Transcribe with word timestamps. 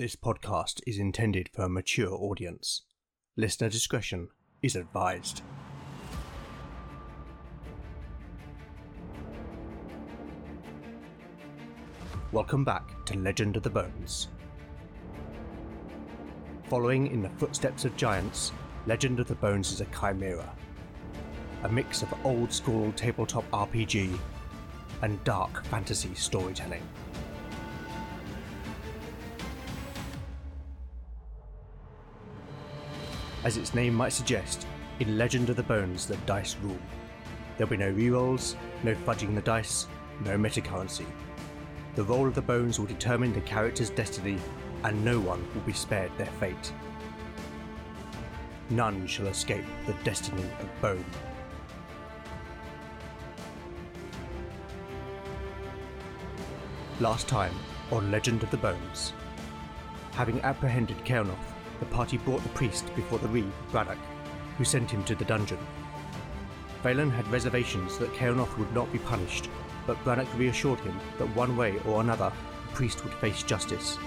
This 0.00 0.16
podcast 0.16 0.80
is 0.86 0.96
intended 0.96 1.50
for 1.52 1.64
a 1.64 1.68
mature 1.68 2.10
audience. 2.10 2.84
Listener 3.36 3.68
discretion 3.68 4.30
is 4.62 4.74
advised. 4.74 5.42
Welcome 12.32 12.64
back 12.64 13.04
to 13.04 13.18
Legend 13.18 13.58
of 13.58 13.62
the 13.62 13.68
Bones. 13.68 14.28
Following 16.70 17.08
in 17.08 17.20
the 17.20 17.28
footsteps 17.28 17.84
of 17.84 17.94
giants, 17.98 18.52
Legend 18.86 19.20
of 19.20 19.28
the 19.28 19.34
Bones 19.34 19.70
is 19.70 19.82
a 19.82 19.86
chimera. 20.00 20.50
A 21.64 21.68
mix 21.68 22.00
of 22.00 22.14
old 22.24 22.50
school 22.50 22.90
tabletop 22.92 23.44
RPG 23.50 24.18
and 25.02 25.22
dark 25.24 25.62
fantasy 25.66 26.14
storytelling. 26.14 26.88
As 33.42 33.56
its 33.56 33.74
name 33.74 33.94
might 33.94 34.12
suggest, 34.12 34.66
in 34.98 35.16
Legend 35.16 35.48
of 35.48 35.56
the 35.56 35.62
Bones, 35.62 36.06
the 36.06 36.16
dice 36.18 36.56
rule. 36.62 36.78
There'll 37.56 37.70
be 37.70 37.76
no 37.76 37.92
rerolls, 37.92 38.54
no 38.82 38.94
fudging 38.94 39.34
the 39.34 39.40
dice, 39.40 39.86
no 40.24 40.36
metacurrency. 40.36 41.06
The 41.94 42.04
roll 42.04 42.26
of 42.26 42.34
the 42.34 42.42
bones 42.42 42.78
will 42.78 42.86
determine 42.86 43.32
the 43.32 43.40
character's 43.40 43.90
destiny, 43.90 44.38
and 44.84 45.04
no 45.04 45.18
one 45.18 45.42
will 45.54 45.62
be 45.62 45.72
spared 45.72 46.10
their 46.18 46.26
fate. 46.26 46.72
None 48.68 49.06
shall 49.06 49.26
escape 49.26 49.64
the 49.86 49.94
destiny 50.04 50.44
of 50.60 50.80
Bone. 50.82 51.04
Last 57.00 57.26
time 57.26 57.54
on 57.90 58.10
Legend 58.10 58.42
of 58.42 58.50
the 58.50 58.58
Bones. 58.58 59.14
Having 60.12 60.40
apprehended 60.42 60.98
Kelnoth, 60.98 61.49
the 61.80 61.86
party 61.86 62.18
brought 62.18 62.42
the 62.42 62.48
priest 62.50 62.94
before 62.94 63.18
the 63.18 63.28
Reeve, 63.28 63.52
Braddock, 63.72 63.98
who 64.56 64.64
sent 64.64 64.90
him 64.90 65.02
to 65.04 65.14
the 65.14 65.24
dungeon. 65.24 65.58
Valen 66.84 67.10
had 67.10 67.26
reservations 67.28 67.98
that 67.98 68.12
Kelnoth 68.14 68.56
would 68.58 68.72
not 68.74 68.90
be 68.92 68.98
punished, 69.00 69.50
but 69.86 70.02
Braddock 70.04 70.28
reassured 70.38 70.80
him 70.80 70.98
that 71.18 71.34
one 71.34 71.56
way 71.56 71.78
or 71.86 72.00
another 72.00 72.32
the 72.68 72.74
priest 72.74 73.02
would 73.04 73.14
face 73.14 73.42
justice. 73.42 73.98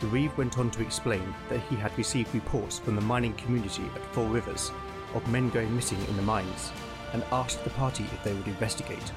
The 0.00 0.06
Reeve 0.06 0.36
went 0.38 0.58
on 0.58 0.70
to 0.70 0.82
explain 0.82 1.34
that 1.48 1.60
he 1.62 1.76
had 1.76 1.96
received 1.98 2.34
reports 2.34 2.78
from 2.78 2.94
the 2.94 3.00
mining 3.00 3.34
community 3.34 3.84
at 3.96 4.14
Four 4.14 4.28
Rivers 4.28 4.70
of 5.14 5.26
men 5.28 5.50
going 5.50 5.74
missing 5.74 5.98
in 6.08 6.16
the 6.16 6.22
mines, 6.22 6.72
and 7.12 7.24
asked 7.32 7.64
the 7.64 7.70
party 7.70 8.04
if 8.04 8.22
they 8.22 8.34
would 8.34 8.46
investigate. 8.46 9.12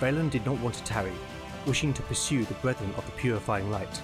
Valen 0.00 0.30
did 0.30 0.44
not 0.44 0.58
want 0.60 0.74
to 0.74 0.84
tarry, 0.84 1.12
wishing 1.66 1.92
to 1.94 2.02
pursue 2.02 2.44
the 2.44 2.54
Brethren 2.54 2.92
of 2.96 3.06
the 3.06 3.12
Purifying 3.12 3.70
Light, 3.70 4.02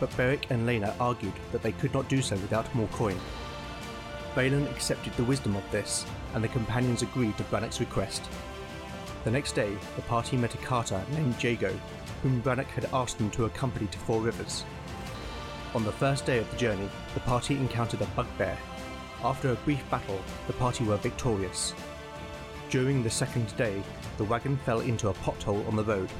but 0.00 0.14
Beric 0.16 0.46
and 0.50 0.66
Lena 0.66 0.94
argued 1.00 1.32
that 1.52 1.62
they 1.62 1.72
could 1.72 1.92
not 1.92 2.08
do 2.08 2.22
so 2.22 2.36
without 2.36 2.72
more 2.74 2.88
coin. 2.88 3.18
Valen 4.34 4.70
accepted 4.70 5.12
the 5.14 5.24
wisdom 5.24 5.56
of 5.56 5.70
this, 5.70 6.06
and 6.34 6.44
the 6.44 6.48
companions 6.48 7.02
agreed 7.02 7.36
to 7.38 7.44
Brannock's 7.44 7.80
request. 7.80 8.22
The 9.24 9.30
next 9.30 9.52
day, 9.52 9.76
the 9.96 10.02
party 10.02 10.36
met 10.36 10.54
a 10.54 10.58
carter 10.58 11.02
named 11.12 11.42
Jago, 11.42 11.72
whom 12.22 12.40
Brannock 12.42 12.66
had 12.66 12.88
asked 12.92 13.18
them 13.18 13.30
to 13.32 13.46
accompany 13.46 13.86
to 13.88 13.98
Four 13.98 14.20
Rivers. 14.20 14.64
On 15.74 15.84
the 15.84 15.92
first 15.92 16.24
day 16.24 16.38
of 16.38 16.50
the 16.50 16.56
journey, 16.56 16.88
the 17.14 17.20
party 17.20 17.56
encountered 17.56 18.00
a 18.00 18.06
bugbear. 18.16 18.56
After 19.22 19.50
a 19.50 19.56
brief 19.56 19.82
battle, 19.90 20.20
the 20.46 20.52
party 20.54 20.84
were 20.84 20.96
victorious. 20.96 21.74
During 22.70 23.02
the 23.02 23.10
second 23.10 23.56
day, 23.56 23.82
the 24.16 24.24
wagon 24.24 24.56
fell 24.58 24.80
into 24.80 25.08
a 25.08 25.14
pothole 25.14 25.66
on 25.66 25.76
the 25.76 25.84
road. 25.84 26.10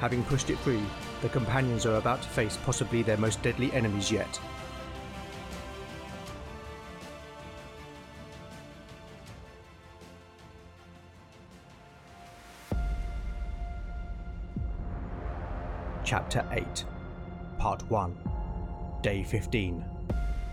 Having 0.00 0.24
pushed 0.24 0.50
it 0.50 0.58
free, 0.58 0.82
the 1.22 1.28
companions 1.30 1.86
are 1.86 1.96
about 1.96 2.20
to 2.20 2.28
face 2.28 2.58
possibly 2.64 3.02
their 3.02 3.16
most 3.16 3.42
deadly 3.42 3.72
enemies 3.72 4.12
yet. 4.12 4.38
Chapter 16.04 16.46
8 16.52 16.84
Part 17.58 17.90
1 17.90 18.16
Day 19.02 19.24
15 19.24 19.84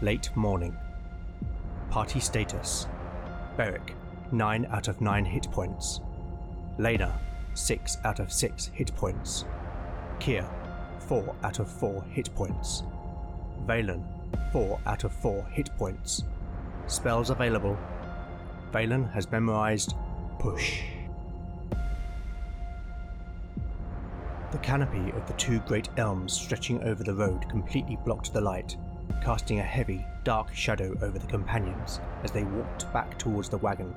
Late 0.01 0.35
Morning. 0.35 0.75
Party 1.89 2.19
Status. 2.19 2.87
Beric 3.55 3.93
9 4.31 4.65
out 4.71 4.87
of 4.87 4.99
9 4.99 5.25
hit 5.25 5.51
points. 5.51 5.99
Lena 6.79 7.19
6 7.53 7.97
out 8.03 8.19
of 8.19 8.31
6 8.31 8.67
hit 8.67 8.95
points. 8.95 9.45
Kier 10.19 10.47
4 11.07 11.35
out 11.43 11.59
of 11.59 11.69
4 11.69 12.03
hit 12.09 12.33
points. 12.35 12.83
Valen 13.65 14.03
4 14.51 14.79
out 14.85 15.03
of 15.03 15.13
4 15.13 15.45
hit 15.51 15.69
points. 15.77 16.23
Spells 16.87 17.29
available. 17.29 17.77
Valen 18.71 19.11
has 19.11 19.31
memorized 19.31 19.95
Push. 20.39 20.81
The 24.51 24.57
canopy 24.59 25.11
of 25.11 25.25
the 25.25 25.33
two 25.33 25.59
great 25.61 25.89
elms 25.97 26.33
stretching 26.33 26.83
over 26.83 27.03
the 27.03 27.13
road 27.13 27.49
completely 27.49 27.97
blocked 28.03 28.33
the 28.33 28.41
light, 28.41 28.75
casting 29.23 29.59
a 29.59 29.63
heavy, 29.63 30.05
dark 30.23 30.53
shadow 30.53 30.95
over 31.01 31.17
the 31.17 31.27
companions 31.27 31.99
as 32.23 32.31
they 32.31 32.43
walked 32.43 32.91
back 32.93 33.17
towards 33.17 33.49
the 33.49 33.57
wagon. 33.57 33.95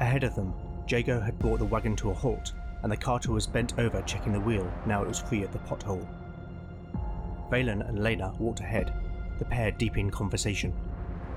Ahead 0.00 0.24
of 0.24 0.34
them, 0.34 0.52
Jago 0.88 1.20
had 1.20 1.38
brought 1.38 1.58
the 1.58 1.64
wagon 1.64 1.96
to 1.96 2.10
a 2.10 2.14
halt, 2.14 2.52
and 2.82 2.92
the 2.92 2.96
carter 2.96 3.32
was 3.32 3.46
bent 3.46 3.78
over 3.78 4.00
checking 4.02 4.32
the 4.32 4.40
wheel 4.40 4.70
now 4.86 5.02
it 5.02 5.08
was 5.08 5.18
free 5.18 5.42
of 5.42 5.52
the 5.52 5.58
pothole. 5.60 6.06
Valen 7.50 7.88
and 7.88 8.02
Lena 8.02 8.32
walked 8.38 8.60
ahead, 8.60 8.92
the 9.38 9.44
pair 9.44 9.70
deep 9.72 9.98
in 9.98 10.10
conversation, 10.10 10.72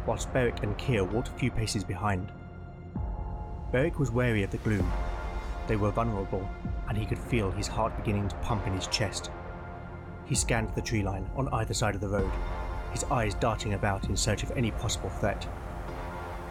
whilst 0.06 0.32
Beric 0.34 0.64
and 0.64 0.78
Kier 0.78 1.10
walked 1.10 1.30
a 1.30 1.34
few 1.34 1.50
paces 1.50 1.84
behind. 1.84 2.32
Beric 3.72 4.00
was 4.00 4.12
wary 4.12 4.44
of 4.44 4.52
the 4.52 4.58
gloom. 4.58 4.92
They 5.68 5.76
were 5.76 5.92
vulnerable, 5.92 6.48
and 6.88 6.98
he 6.98 7.06
could 7.06 7.20
feel 7.20 7.52
his 7.52 7.68
heart 7.68 7.96
beginning 7.98 8.30
to 8.30 8.36
pump 8.38 8.66
in 8.68 8.74
his 8.74 8.88
chest. 8.88 9.32
He 10.26 10.36
scanned 10.36 10.74
the 10.76 10.82
tree 10.82 11.04
line 11.04 11.30
on 11.36 11.50
either 11.50 11.74
side 11.74 11.96
of 11.96 12.02
the 12.02 12.08
road, 12.08 12.32
his 12.92 13.04
eyes 13.06 13.34
darting 13.36 13.74
about 13.74 14.10
in 14.10 14.18
search 14.18 14.44
of 14.44 14.52
any 14.52 14.72
possible 14.72 15.10
threat. 15.10 15.48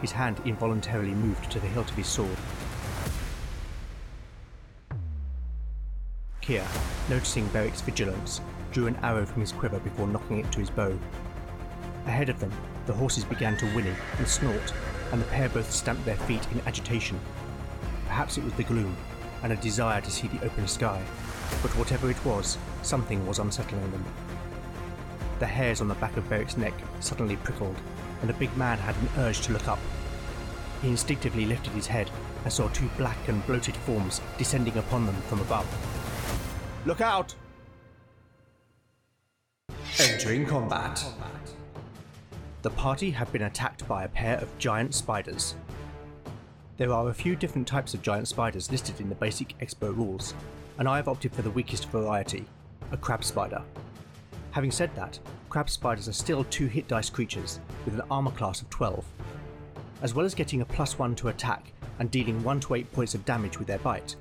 His 0.01 0.13
hand 0.13 0.41
involuntarily 0.45 1.15
moved 1.15 1.51
to 1.51 1.61
the 1.61 1.67
hilt 1.67 1.91
of 1.91 1.97
his 1.97 2.07
sword. 2.07 2.37
Noticing 7.11 7.47
Beric's 7.49 7.83
vigilance, 7.83 8.41
drew 8.73 8.87
an 8.87 8.97
arrow 9.03 9.27
from 9.27 9.43
his 9.43 9.53
quiver 9.53 9.79
before 9.81 10.07
nocking 10.07 10.39
it 10.39 10.51
to 10.53 10.61
his 10.61 10.71
bow. 10.71 10.99
Ahead 12.07 12.31
of 12.31 12.41
them, 12.41 12.51
the 12.87 12.93
horses 12.95 13.25
began 13.25 13.55
to 13.59 13.67
whinny 13.67 13.93
and 14.17 14.27
snort, 14.27 14.73
and 15.13 15.21
the 15.21 15.27
pair 15.27 15.51
both 15.51 15.71
stamped 15.71 16.07
their 16.07 16.17
feet 16.17 16.47
in 16.51 16.63
agitation. 16.63 17.21
Perhaps 18.07 18.39
it 18.39 18.45
was 18.45 18.55
the 18.55 18.63
gloom, 18.63 18.97
and 19.43 19.53
a 19.53 19.57
desire 19.57 20.01
to 20.01 20.11
see 20.11 20.27
the 20.29 20.43
open 20.43 20.67
sky, 20.67 21.03
but 21.61 21.77
whatever 21.77 22.11
it 22.11 22.25
was, 22.25 22.57
something 22.81 23.27
was 23.27 23.41
unsettling 23.41 23.91
them. 23.91 24.05
The 25.41 25.47
hairs 25.47 25.83
on 25.83 25.89
the 25.89 25.97
back 25.97 26.17
of 26.17 26.31
Beric's 26.31 26.57
neck 26.57 26.75
suddenly 27.01 27.37
prickled, 27.37 27.77
and 28.23 28.31
the 28.31 28.35
big 28.35 28.57
man 28.57 28.79
had 28.79 28.97
an 28.97 29.09
urge 29.19 29.43
to 29.43 29.53
look 29.53 29.69
up. 29.69 29.81
He 30.81 30.89
instinctively 30.89 31.45
lifted 31.45 31.75
his 31.75 31.89
head 31.89 32.11
and 32.45 32.51
saw 32.51 32.69
two 32.69 32.89
black 32.97 33.29
and 33.29 33.45
bloated 33.47 33.77
forms 33.77 34.23
descending 34.39 34.79
upon 34.79 35.05
them 35.05 35.17
from 35.29 35.41
above. 35.41 35.67
Look 36.89 37.01
out! 37.01 37.37
Entering 40.01 40.45
combat. 40.45 41.05
The 42.63 42.71
party 42.71 43.13
have 43.13 43.31
been 43.31 43.43
attacked 43.43 43.87
by 43.87 44.03
a 44.03 44.09
pair 44.09 44.39
of 44.39 44.59
giant 44.59 44.93
spiders, 44.93 45.55
there 46.79 46.93
are 46.93 47.09
a 47.09 47.15
few 47.15 47.35
different 47.35 47.67
types 47.67 47.93
of 47.93 48.03
giant 48.03 48.29
spiders 48.29 48.71
listed 48.71 49.01
in 49.01 49.09
the 49.09 49.17
basic 49.17 49.57
expert 49.61 49.95
rules, 49.95 50.33
and 50.79 50.89
I 50.89 50.95
have 50.95 51.09
opted 51.09 51.33
for 51.35 51.43
the 51.43 51.51
weakest 51.51 51.89
variety, 51.89 52.45
a 52.93 52.97
crab 52.97 53.25
spider. 53.25 53.63
Having 54.53 54.71
said 54.71 54.95
that, 54.95 55.19
crab 55.49 55.69
spiders 55.69 56.07
are 56.07 56.13
still 56.13 56.45
two 56.45 56.69
hit 56.69 56.87
dice 56.87 57.11
creatures 57.11 57.59
with 57.85 57.95
an 57.95 58.03
armor 58.13 58.31
class 58.31 58.63
of 58.63 58.71
12. 58.71 59.05
As 60.03 60.15
well 60.15 60.25
as 60.25 60.37
getting 60.37 60.61
a 60.61 60.65
plus 60.65 61.01
1 61.01 61.17
to 61.17 61.29
attack 61.29 61.73
and 61.99 62.13
dealing 62.13 62.45
1 62.45 62.61
to 62.61 62.75
8 62.75 62.93
points 62.93 63.17
of 63.17 63.25
damage 63.25 63.59
with 63.59 63.67
their 63.67 63.79
bite, 63.79 64.15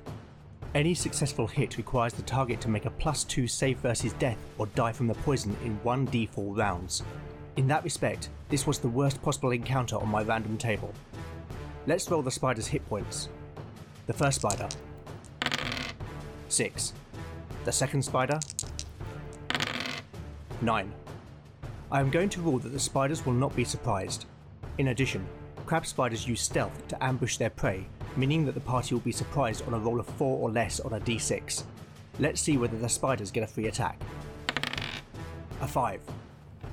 any 0.78 0.94
successful 0.94 1.46
hit 1.46 1.76
requires 1.76 2.12
the 2.12 2.22
target 2.22 2.60
to 2.60 2.68
make 2.68 2.86
a 2.86 2.90
plus 2.90 3.24
2 3.24 3.48
save 3.48 3.78
versus 3.78 4.12
death 4.14 4.38
or 4.56 4.66
die 4.68 4.92
from 4.92 5.08
the 5.08 5.14
poison 5.14 5.56
in 5.64 5.78
1d4 5.80 6.56
rounds. 6.56 7.02
In 7.56 7.66
that 7.66 7.82
respect, 7.82 8.28
this 8.48 8.66
was 8.66 8.78
the 8.78 8.88
worst 8.88 9.20
possible 9.20 9.50
encounter 9.50 9.96
on 9.96 10.08
my 10.08 10.22
random 10.22 10.56
table, 10.56 10.94
Let's 11.88 12.10
roll 12.10 12.20
the 12.20 12.30
spider's 12.30 12.66
hit 12.66 12.86
points. 12.86 13.30
The 14.08 14.12
first 14.12 14.42
spider. 14.42 14.68
6. 16.48 16.92
The 17.64 17.72
second 17.72 18.02
spider. 18.02 18.38
9. 20.60 20.92
I 21.90 22.00
am 22.00 22.10
going 22.10 22.28
to 22.28 22.42
rule 22.42 22.58
that 22.58 22.74
the 22.74 22.78
spiders 22.78 23.24
will 23.24 23.32
not 23.32 23.56
be 23.56 23.64
surprised. 23.64 24.26
In 24.76 24.88
addition, 24.88 25.26
crab 25.64 25.86
spiders 25.86 26.28
use 26.28 26.42
stealth 26.42 26.86
to 26.88 27.02
ambush 27.02 27.38
their 27.38 27.48
prey, 27.48 27.86
meaning 28.16 28.44
that 28.46 28.54
the 28.54 28.60
party 28.60 28.94
will 28.94 29.02
be 29.02 29.12
surprised 29.12 29.66
on 29.66 29.74
a 29.74 29.78
roll 29.78 30.00
of 30.00 30.06
4 30.06 30.38
or 30.38 30.50
less 30.50 30.80
on 30.80 30.92
a 30.92 31.00
d6. 31.00 31.64
Let's 32.18 32.40
see 32.40 32.56
whether 32.56 32.76
the 32.76 32.88
spiders 32.88 33.30
get 33.30 33.44
a 33.44 33.46
free 33.46 33.66
attack. 33.66 34.00
A 35.60 35.68
5. 35.68 36.00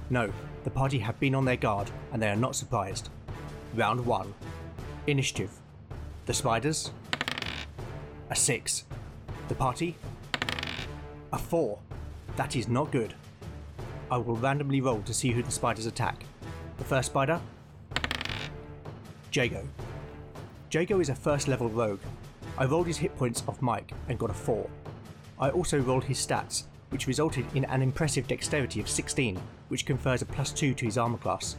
No, 0.10 0.32
the 0.64 0.70
party 0.70 1.00
have 1.00 1.20
been 1.20 1.36
on 1.36 1.46
their 1.46 1.56
guard 1.56 1.90
and 2.12 2.22
they 2.22 2.30
are 2.30 2.36
not 2.36 2.56
surprised. 2.56 3.10
Round 3.76 4.06
1. 4.06 4.34
Initiative. 5.08 5.52
The 6.26 6.34
spiders. 6.34 6.92
A 8.30 8.36
6. 8.36 8.86
The 9.48 9.56
party. 9.56 9.96
A 11.32 11.38
4. 11.38 11.80
That 12.36 12.56
is 12.56 12.68
not 12.68 12.92
good. 12.92 13.14
I 14.10 14.18
will 14.18 14.36
randomly 14.36 14.82
roll 14.82 15.02
to 15.02 15.14
see 15.14 15.32
who 15.32 15.44
the 15.44 15.52
spiders 15.52 15.86
attack. 15.86 16.24
The 16.78 16.84
first 16.84 17.08
spider. 17.08 17.40
Jago. 19.32 19.68
Jago 20.76 21.00
is 21.00 21.08
a 21.08 21.16
first 21.16 21.48
level 21.48 21.70
rogue. 21.70 22.02
I 22.58 22.66
rolled 22.66 22.88
his 22.88 22.98
hit 22.98 23.16
points 23.16 23.42
off 23.48 23.62
Mike 23.62 23.94
and 24.10 24.20
got 24.20 24.30
a 24.30 24.34
4. 24.34 24.70
I 25.40 25.50
also 25.50 25.80
rolled 25.80 26.04
his 26.04 26.18
stats, 26.18 26.66
which 26.90 27.08
resulted 27.08 27.46
in 27.56 27.64
an 27.64 27.82
impressive 27.82 28.28
dexterity 28.28 28.82
of 28.82 28.90
16, 28.90 29.42
which 29.70 29.86
confers 29.86 30.22
a 30.22 30.26
plus 30.26 30.52
2 30.52 30.74
to 30.74 30.86
his 30.86 30.98
armor 30.98 31.18
class. 31.18 31.56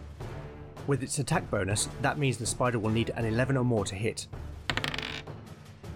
With 0.87 1.03
its 1.03 1.19
attack 1.19 1.51
bonus, 1.51 1.89
that 2.03 2.19
means 2.19 2.37
the 2.37 2.45
spider 2.45 2.79
will 2.79 2.91
need 2.91 3.09
an 3.17 3.25
11 3.25 3.57
or 3.57 3.65
more 3.65 3.87
to 3.87 3.95
hit. 3.95 4.27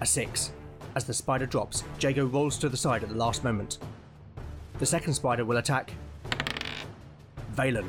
A 0.00 0.06
6. 0.06 0.52
As 0.94 1.05
the 1.05 1.12
spider 1.12 1.44
drops, 1.44 1.84
Jago 2.00 2.25
rolls 2.25 2.56
to 2.56 2.70
the 2.70 2.76
side 2.78 3.02
at 3.02 3.11
the 3.11 3.16
last 3.16 3.44
moment. 3.44 3.76
The 4.78 4.87
second 4.87 5.12
spider 5.12 5.44
will 5.44 5.58
attack. 5.58 5.93
Valen. 7.55 7.87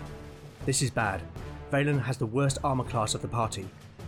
This 0.65 0.81
is 0.81 0.91
bad. 0.91 1.21
Valen 1.71 2.01
has 2.01 2.17
the 2.17 2.25
worst 2.25 2.57
armor 2.65 2.83
class 2.83 3.15
of 3.15 3.21
the 3.21 3.29
party, 3.29 3.65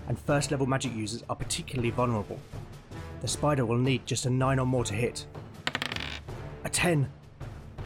and 0.08 0.20
first 0.20 0.52
level 0.52 0.66
magic 0.66 0.94
users 0.94 1.24
are 1.30 1.36
particularly 1.36 1.90
vulnerable. 1.90 2.40
The 3.22 3.28
spider 3.28 3.66
will 3.66 3.78
need 3.78 4.06
just 4.06 4.26
a 4.26 4.30
9 4.30 4.60
or 4.60 4.66
more 4.66 4.84
to 4.84 4.94
hit. 4.94 5.26
A 6.66 6.70
10. 6.70 7.10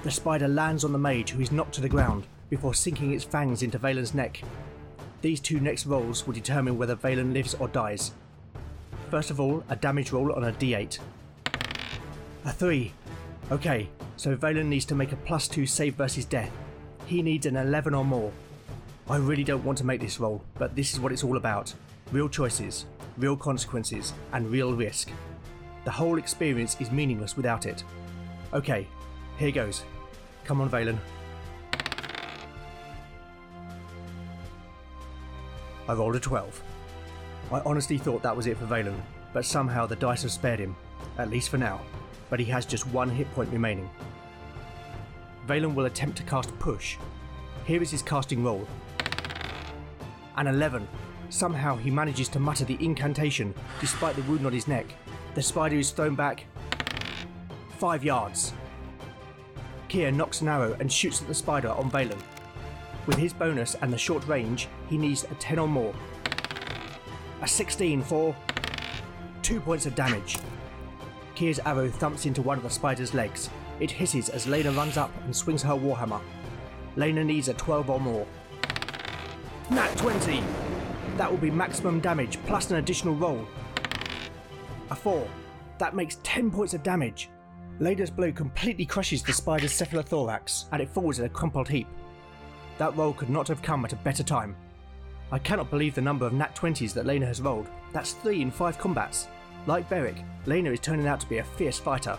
The 0.04 0.12
spider 0.12 0.48
lands 0.48 0.84
on 0.84 0.92
the 0.92 0.98
mage 0.98 1.32
who 1.32 1.42
is 1.42 1.52
knocked 1.52 1.76
to 1.76 1.82
the 1.82 1.90
ground 1.90 2.26
before 2.50 2.74
sinking 2.74 3.14
its 3.14 3.24
fangs 3.24 3.62
into 3.62 3.78
Valen's 3.78 4.14
neck. 4.14 4.42
These 5.22 5.40
two 5.40 5.60
next 5.60 5.86
rolls 5.86 6.26
will 6.26 6.34
determine 6.34 6.78
whether 6.78 6.96
Valen 6.96 7.34
lives 7.34 7.56
or 7.56 7.68
dies. 7.68 8.12
First 9.12 9.32
of 9.32 9.40
all, 9.40 9.64
a 9.70 9.76
damage 9.76 10.12
roll 10.12 10.34
on 10.34 10.44
a 10.44 10.52
d8. 10.52 11.00
A 12.46 12.52
3. 12.52 12.94
Okay, 13.52 13.90
so 14.16 14.36
Valen 14.36 14.66
needs 14.66 14.86
to 14.86 14.96
make 14.96 15.12
a 15.12 15.18
plus 15.18 15.48
2 15.48 15.66
save 15.66 15.96
versus 15.96 16.26
death. 16.26 16.52
He 17.06 17.22
needs 17.22 17.46
an 17.46 17.56
11 17.56 17.94
or 17.94 18.06
more. 18.06 18.32
I 19.10 19.18
really 19.18 19.44
don't 19.44 19.64
want 19.64 19.78
to 19.80 19.86
make 19.86 20.02
this 20.02 20.20
roll, 20.20 20.44
but 20.56 20.76
this 20.76 20.94
is 20.94 21.00
what 21.00 21.12
it's 21.12 21.24
all 21.24 21.38
about 21.38 21.74
real 22.12 22.30
choices, 22.30 22.86
real 23.18 23.36
consequences, 23.36 24.14
and 24.34 24.50
real 24.50 24.74
risk. 24.74 25.10
The 25.86 25.92
whole 25.92 26.18
experience 26.18 26.78
is 26.80 26.92
meaningless 26.92 27.36
without 27.36 27.66
it. 27.66 27.84
Okay, 28.54 28.88
here 29.38 29.52
goes. 29.52 29.84
Come 30.46 30.62
on, 30.62 30.70
Valen. 30.70 30.98
I 35.90 35.94
rolled 35.94 36.16
a 36.16 36.20
12. 36.20 36.62
I 37.52 37.62
honestly 37.66 37.98
thought 37.98 38.22
that 38.24 38.36
was 38.36 38.48
it 38.48 38.58
for 38.58 38.66
Valen, 38.66 39.00
but 39.34 39.46
somehow 39.46 39.86
the 39.86 39.96
dice 39.96 40.24
have 40.24 40.32
spared 40.32 40.60
him, 40.60 40.76
at 41.18 41.30
least 41.30 41.50
for 41.50 41.58
now, 41.58 41.80
but 42.30 42.40
he 42.40 42.46
has 42.46 42.66
just 42.66 42.88
one 42.88 43.10
hit 43.10 43.32
point 43.34 43.52
remaining. 43.52 43.90
Valen 45.48 45.74
will 45.74 45.86
attempt 45.86 46.18
to 46.18 46.24
cast 46.24 46.58
Push. 46.60 46.98
Here 47.64 47.82
is 47.82 47.92
his 47.92 48.02
casting 48.02 48.44
roll. 48.44 48.68
An 50.36 50.48
11. 50.48 50.86
Somehow 51.30 51.76
he 51.76 51.92
manages 51.92 52.30
to 52.30 52.40
mutter 52.40 52.66
the 52.66 52.78
incantation 52.84 53.54
despite 53.80 54.16
the 54.16 54.22
wound 54.24 54.46
on 54.46 54.54
his 54.54 54.68
neck. 54.68 54.86
The 55.36 55.42
spider 55.42 55.76
is 55.76 55.92
thrown 55.92 56.16
back. 56.16 56.46
Five 57.78 58.04
yards. 58.04 58.54
Kier 59.90 60.14
nocks 60.14 60.42
an 60.42 60.48
arrow 60.48 60.76
and 60.80 60.92
shoots 60.92 61.22
at 61.22 61.28
the 61.28 61.34
spider 61.34 61.70
on 61.70 61.92
Valen. 61.92 62.20
With 63.06 63.18
his 63.18 63.34
bonus 63.34 63.76
and 63.76 63.92
the 63.92 63.98
short 63.98 64.28
range, 64.28 64.68
he 64.90 64.98
needs 64.98 65.24
a 65.24 65.36
10 65.36 65.60
or 65.60 65.68
more. 65.68 65.94
A 67.42 67.48
16 67.48 68.02
for 68.02 68.36
2 69.44 69.60
points 69.62 69.86
of 69.86 69.96
damage. 69.96 70.38
Kier's 71.36 71.60
arrow 71.60 71.90
thumps 71.90 72.26
into 72.26 72.42
one 72.42 72.58
of 72.58 72.64
the 72.64 72.70
spider's 72.70 73.14
legs. 73.14 73.50
It 73.80 73.92
hisses 73.92 74.30
as 74.30 74.48
Lena 74.48 74.72
runs 74.72 74.98
up 74.98 75.12
and 75.24 75.36
swings 75.36 75.62
her 75.62 75.74
warhammer. 75.74 76.22
Lena 76.96 77.24
needs 77.24 77.48
a 77.48 77.54
12 77.54 77.90
or 77.90 78.00
more. 78.00 78.26
Nat 79.70 79.96
20! 79.98 80.44
That 81.18 81.32
will 81.32 81.40
be 81.40 81.50
maximum 81.50 82.00
damage 82.00 82.38
plus 82.46 82.70
an 82.70 82.78
additional 82.78 83.16
roll. 83.16 83.48
A 84.92 84.96
4. 84.96 85.28
That 85.80 85.96
makes 85.96 86.20
10 86.22 86.52
points 86.52 86.76
of 86.76 86.84
damage. 86.84 87.30
Lena's 87.80 88.12
blow 88.12 88.32
completely 88.32 88.86
crushes 88.86 89.24
the 89.24 89.34
spider's 89.34 89.74
cephalothorax 89.74 90.66
and 90.72 90.82
it 90.82 90.90
falls 90.90 91.18
in 91.18 91.26
a 91.26 91.30
crumpled 91.30 91.70
heap. 91.70 91.88
That 92.78 92.96
roll 92.96 93.14
could 93.14 93.32
not 93.32 93.48
have 93.48 93.64
come 93.64 93.84
at 93.84 93.94
a 93.94 93.98
better 93.98 94.24
time. 94.24 94.56
I 95.32 95.40
cannot 95.40 95.72
believe 95.72 95.96
the 95.96 96.02
number 96.02 96.26
of 96.26 96.34
nat 96.34 96.56
20s 96.56 96.94
that 96.94 97.08
Lena 97.08 97.26
has 97.26 97.42
rolled. 97.42 97.68
That's 97.94 98.14
3 98.14 98.44
in 98.44 98.52
5 98.52 98.78
combats. 98.78 99.28
Like 99.66 99.90
Beric, 99.90 100.24
Lena 100.46 100.72
is 100.72 100.80
turning 100.80 101.08
out 101.08 101.20
to 101.22 101.30
be 101.30 101.40
a 101.40 101.44
fierce 101.44 101.80
fighter. 101.80 102.18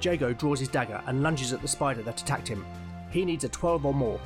Jago 0.00 0.32
draws 0.32 0.58
his 0.58 0.68
dagger 0.68 1.02
and 1.06 1.22
lunges 1.22 1.52
at 1.52 1.60
the 1.60 1.68
spider 1.68 2.02
that 2.02 2.20
attacked 2.20 2.48
him. 2.48 2.64
He 3.10 3.26
needs 3.26 3.44
a 3.44 3.48
12 3.48 3.84
or 3.84 3.94
more. 3.94 4.20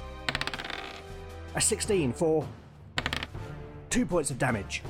A 1.54 1.60
16 1.60 2.12
for 2.12 2.46
2 3.98 4.06
points 4.06 4.30
of 4.30 4.38
damage. 4.38 4.84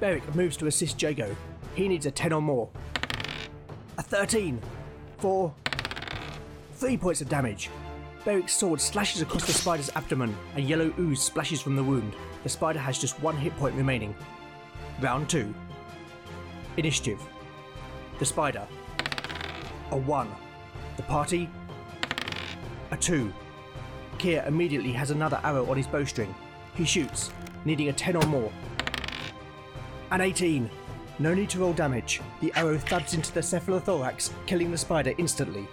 Beric 0.00 0.34
moves 0.34 0.56
to 0.56 0.66
assist 0.66 1.02
Jago. 1.02 1.36
He 1.74 1.88
needs 1.88 2.06
a 2.06 2.10
10 2.10 2.32
or 2.32 2.40
more. 2.40 2.70
A 3.98 4.02
13 4.02 4.62
4. 5.18 5.54
3 6.72 6.96
points 6.96 7.20
of 7.20 7.28
damage. 7.28 7.68
Beric's 8.24 8.54
sword 8.54 8.80
slashes 8.80 9.20
across 9.20 9.44
the 9.46 9.52
spider's 9.52 9.90
abdomen 9.94 10.34
and 10.54 10.66
yellow 10.66 10.90
ooze 10.98 11.20
splashes 11.20 11.60
from 11.60 11.76
the 11.76 11.84
wound. 11.84 12.14
The 12.44 12.48
spider 12.48 12.78
has 12.78 12.98
just 12.98 13.20
one 13.20 13.36
hit 13.36 13.54
point 13.58 13.74
remaining. 13.74 14.14
Round 15.02 15.28
2. 15.28 15.54
Initiative. 16.78 17.20
The 18.18 18.24
spider. 18.24 18.66
A 19.90 19.98
1. 19.98 20.28
The 20.96 21.02
party. 21.02 21.50
A 22.90 22.96
2. 22.96 23.30
Kier 24.16 24.48
immediately 24.48 24.92
has 24.92 25.10
another 25.10 25.38
arrow 25.44 25.70
on 25.70 25.76
his 25.76 25.86
bowstring. 25.86 26.34
He 26.74 26.86
shoots, 26.86 27.32
needing 27.66 27.88
a 27.88 27.92
10 27.92 28.16
or 28.16 28.26
more. 28.26 28.50
An 30.12 30.20
18. 30.22 30.70
No 31.18 31.34
need 31.34 31.50
to 31.50 31.58
roll 31.58 31.72
damage. 31.72 32.22
The 32.40 32.52
arrow 32.54 32.78
thuds 32.78 33.14
into 33.14 33.32
the 33.32 33.40
cephalothorax, 33.40 34.30
killing 34.46 34.70
the 34.70 34.78
spider 34.78 35.12
instantly. 35.18 35.66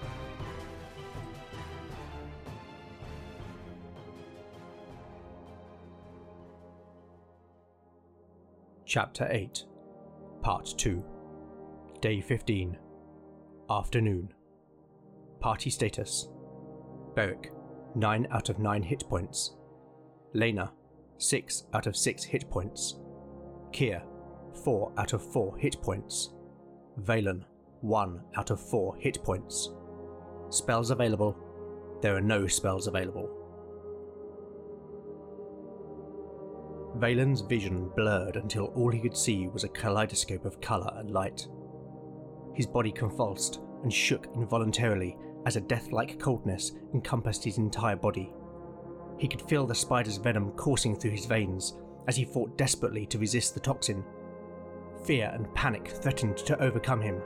Chapter 8.85 9.27
8 9.29 9.65
Part 10.41 10.73
2 10.77 11.03
Day 11.99 12.21
15 12.21 12.77
Afternoon 13.67 14.31
Party 15.39 15.71
status 15.71 16.27
Beric 17.15 17.51
9 17.95 18.27
out 18.29 18.49
of 18.49 18.59
9 18.59 18.83
hit 18.83 19.03
points 19.09 19.55
Lena 20.33 20.71
6 21.17 21.63
out 21.73 21.87
of 21.87 21.95
6 21.95 22.23
hit 22.23 22.49
points. 22.49 22.99
Kier 23.71 24.03
4 24.63 24.93
out 24.97 25.13
of 25.13 25.31
4 25.31 25.57
hit 25.57 25.81
points. 25.81 26.33
Valen 27.01 27.43
1 27.81 28.21
out 28.37 28.51
of 28.51 28.59
4 28.59 28.95
hit 28.97 29.23
points. 29.23 29.71
Spells 30.49 30.91
available. 30.91 31.37
There 32.01 32.15
are 32.15 32.21
no 32.21 32.47
spells 32.47 32.87
available. 32.87 33.29
Valen's 36.97 37.41
vision 37.41 37.89
blurred 37.95 38.35
until 38.35 38.65
all 38.75 38.91
he 38.91 38.99
could 38.99 39.17
see 39.17 39.47
was 39.47 39.63
a 39.63 39.69
kaleidoscope 39.69 40.45
of 40.45 40.61
colour 40.61 40.93
and 40.97 41.09
light. 41.09 41.47
His 42.53 42.67
body 42.67 42.91
convulsed 42.91 43.59
and 43.81 43.91
shook 43.91 44.27
involuntarily 44.35 45.17
as 45.45 45.55
a 45.55 45.61
death 45.61 45.91
like 45.91 46.19
coldness 46.19 46.73
encompassed 46.93 47.43
his 47.43 47.57
entire 47.57 47.95
body. 47.95 48.31
He 49.17 49.27
could 49.27 49.41
feel 49.41 49.65
the 49.65 49.75
spider's 49.75 50.17
venom 50.17 50.51
coursing 50.51 50.95
through 50.95 51.11
his 51.11 51.25
veins 51.25 51.77
as 52.07 52.15
he 52.15 52.25
fought 52.25 52.57
desperately 52.57 53.05
to 53.07 53.19
resist 53.19 53.53
the 53.53 53.59
toxin. 53.59 54.03
Fear 55.05 55.31
and 55.33 55.53
panic 55.53 55.87
threatened 55.87 56.37
to 56.37 56.61
overcome 56.61 57.01
him. 57.01 57.21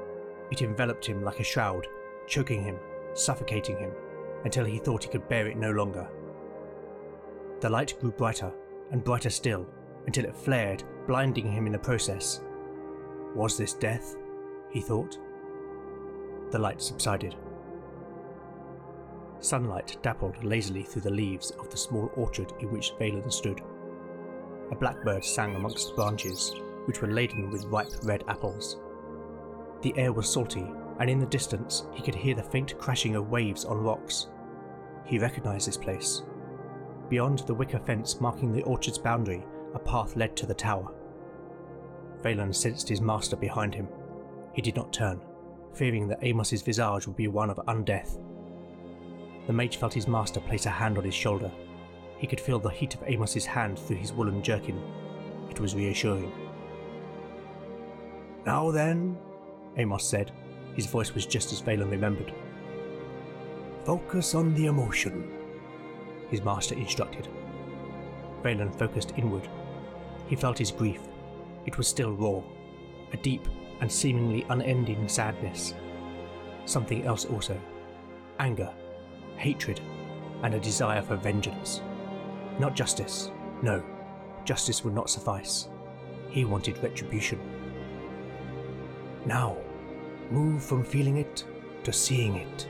It 0.52 0.62
enveloped 0.62 1.06
him 1.06 1.24
like 1.24 1.40
a 1.40 1.44
shroud, 1.44 1.88
choking 2.28 2.64
him, 2.64 2.78
suffocating 3.14 3.78
him, 3.78 3.92
until 4.46 4.66
he 4.66 4.80
thought 4.80 5.04
he 5.04 5.10
could 5.10 5.28
bear 5.28 5.48
it 5.48 5.58
no 5.58 5.72
longer. 5.72 6.08
The 7.60 7.70
light 7.70 8.00
grew 8.00 8.12
brighter 8.12 8.52
and 8.92 9.04
brighter 9.04 9.30
still 9.30 9.68
until 10.06 10.26
it 10.26 10.36
flared, 10.36 10.84
blinding 11.06 11.52
him 11.52 11.66
in 11.66 11.74
the 11.74 11.80
process. 11.80 12.42
Was 13.36 13.58
this 13.58 13.74
death? 13.74 14.16
he 14.70 14.82
thought. 14.82 15.18
The 16.52 16.60
light 16.60 16.82
subsided. 16.82 17.36
Sunlight 19.40 19.98
dappled 20.02 20.44
lazily 20.44 20.84
through 20.84 21.04
the 21.04 21.10
leaves 21.10 21.52
of 21.52 21.70
the 21.70 21.78
small 21.78 22.12
orchard 22.16 22.54
in 22.60 22.72
which 22.72 22.94
Valen 23.00 23.32
stood. 23.32 23.62
A 24.72 24.76
blackbird 24.76 25.24
sang 25.24 25.56
amongst 25.56 25.90
the 25.90 25.96
branches, 25.96 26.54
which 26.86 27.02
were 27.02 27.08
laden 27.08 27.50
with 27.50 27.66
ripe 27.66 27.92
red 28.04 28.24
apples. 28.28 28.80
The 29.82 29.94
air 29.98 30.12
was 30.12 30.32
salty, 30.32 30.66
and 31.00 31.10
in 31.10 31.20
the 31.20 31.26
distance 31.26 31.86
he 31.94 32.02
could 32.02 32.16
hear 32.16 32.36
the 32.36 32.44
faint 32.44 32.78
crashing 32.80 33.16
of 33.16 33.30
waves 33.30 33.64
on 33.66 33.78
rocks. 33.78 34.28
He 35.06 35.20
recognized 35.20 35.68
this 35.68 35.78
place. 35.78 36.24
Beyond 37.10 37.40
the 37.40 37.54
wicker 37.54 37.80
fence 37.80 38.20
marking 38.20 38.52
the 38.52 38.64
orchard's 38.64 38.98
boundary, 38.98 39.46
a 39.74 39.80
path 39.80 40.16
led 40.16 40.36
to 40.38 40.46
the 40.46 40.54
tower. 40.54 40.94
Valen 42.22 42.54
sensed 42.54 42.90
his 42.90 43.00
master 43.00 43.36
behind 43.36 43.76
him. 43.76 43.88
He 44.54 44.62
did 44.62 44.76
not 44.76 44.92
turn, 44.92 45.22
fearing 45.74 46.08
that 46.08 46.24
Amos's 46.24 46.64
visage 46.64 47.06
would 47.06 47.16
be 47.16 47.28
one 47.28 47.50
of 47.50 47.58
undeath. 47.68 48.20
The 49.48 49.54
mage 49.54 49.78
felt 49.78 49.94
his 49.94 50.08
master 50.08 50.42
place 50.42 50.66
a 50.66 50.70
hand 50.70 50.98
on 50.98 51.06
his 51.06 51.16
shoulder. 51.16 51.50
He 52.18 52.28
could 52.28 52.42
feel 52.42 52.60
the 52.60 52.70
heat 52.70 52.94
of 52.96 53.04
Amos's 53.04 53.46
hand 53.46 53.80
through 53.80 53.96
his 53.96 54.12
woolen 54.12 54.44
jerkin. 54.44 54.82
It 55.50 55.60
was 55.60 55.74
reassuring. 55.74 56.32
Now 58.46 58.72
then, 58.72 59.18
Amos 59.78 60.04
said. 60.04 60.32
His 60.76 60.86
voice 60.86 61.14
was 61.14 61.26
just 61.26 61.52
as 61.52 61.62
Valen 61.62 61.90
remembered. 61.90 62.34
Focus 63.86 64.36
on 64.36 64.54
the 64.54 64.66
emotion, 64.66 65.32
his 66.30 66.44
master 66.44 66.76
instructed. 66.76 67.28
Valen 68.44 68.78
focused 68.78 69.14
inward. 69.18 69.48
He 70.28 70.36
felt 70.36 70.58
his 70.58 70.72
grief. 70.72 71.02
It 71.66 71.78
was 71.78 71.88
still 71.88 72.12
raw, 72.12 72.44
a 73.14 73.18
deep 73.18 73.48
and 73.80 73.92
seemingly 73.92 74.46
unending 74.50 75.08
sadness. 75.08 75.74
Something 76.66 77.06
else 77.06 77.26
also 77.26 77.60
anger, 78.40 78.72
hatred, 79.38 79.82
and 80.44 80.54
a 80.54 80.60
desire 80.60 81.02
for 81.02 81.16
vengeance. 81.16 81.82
Not 82.60 82.76
justice, 82.76 83.32
no, 83.62 83.84
justice 84.46 84.84
would 84.84 84.94
not 84.94 85.10
suffice. 85.10 85.70
He 86.30 86.46
wanted 86.46 86.82
retribution. 86.84 87.40
Now, 89.26 89.58
move 90.32 90.64
from 90.64 90.84
feeling 90.84 91.18
it 91.18 91.44
to 91.84 91.94
seeing 91.94 92.36
it. 92.36 92.68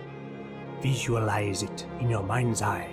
Visualize 0.81 1.63
it 1.63 1.85
in 1.99 2.09
your 2.09 2.23
mind's 2.23 2.61
eye. 2.61 2.89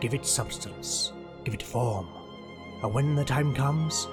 Give 0.00 0.14
it 0.14 0.26
substance, 0.26 1.12
give 1.44 1.54
it 1.54 1.62
form, 1.62 2.08
and 2.82 2.92
when 2.92 3.14
the 3.14 3.24
time 3.24 3.54
comes, 3.54 4.06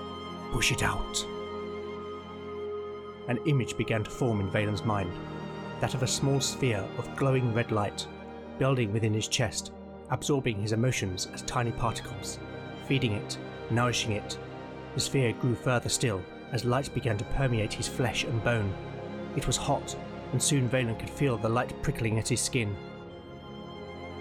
push 0.52 0.72
it 0.72 0.84
out. 0.84 1.26
An 3.28 3.40
image 3.46 3.78
began 3.78 4.04
to 4.04 4.12
form 4.12 4.42
in 4.42 4.50
Valen's 4.50 4.84
mind, 4.84 5.12
that 5.80 5.94
of 5.94 6.04
a 6.04 6.08
small 6.08 6.40
sphere 6.40 6.86
of 6.98 7.16
glowing 7.16 7.54
red 7.54 7.72
light, 7.72 8.08
building 8.62 8.94
within 8.94 9.12
his 9.12 9.28
chest, 9.28 9.72
absorbing 10.12 10.62
his 10.62 10.72
emotions 10.72 11.28
as 11.34 11.42
tiny 11.42 11.72
particles, 11.72 12.38
feeding 12.88 13.14
it, 13.14 13.36
nourishing 13.72 14.12
it. 14.12 14.38
The 14.94 15.02
sphere 15.02 15.34
grew 15.34 15.56
further 15.56 15.90
still 15.90 16.22
as 16.52 16.64
light 16.64 16.94
began 16.94 17.18
to 17.18 17.26
permeate 17.34 17.74
his 17.74 17.88
flesh 17.88 18.24
and 18.24 18.44
bone. 18.44 18.72
It 19.36 19.48
was 19.48 19.58
hot, 19.58 19.96
and 20.32 20.40
soon 20.40 20.70
Valen 20.70 21.00
could 21.00 21.10
feel 21.10 21.38
the 21.38 21.50
light 21.50 21.74
prickling 21.82 22.20
at 22.20 22.28
his 22.28 22.40
skin. 22.40 22.76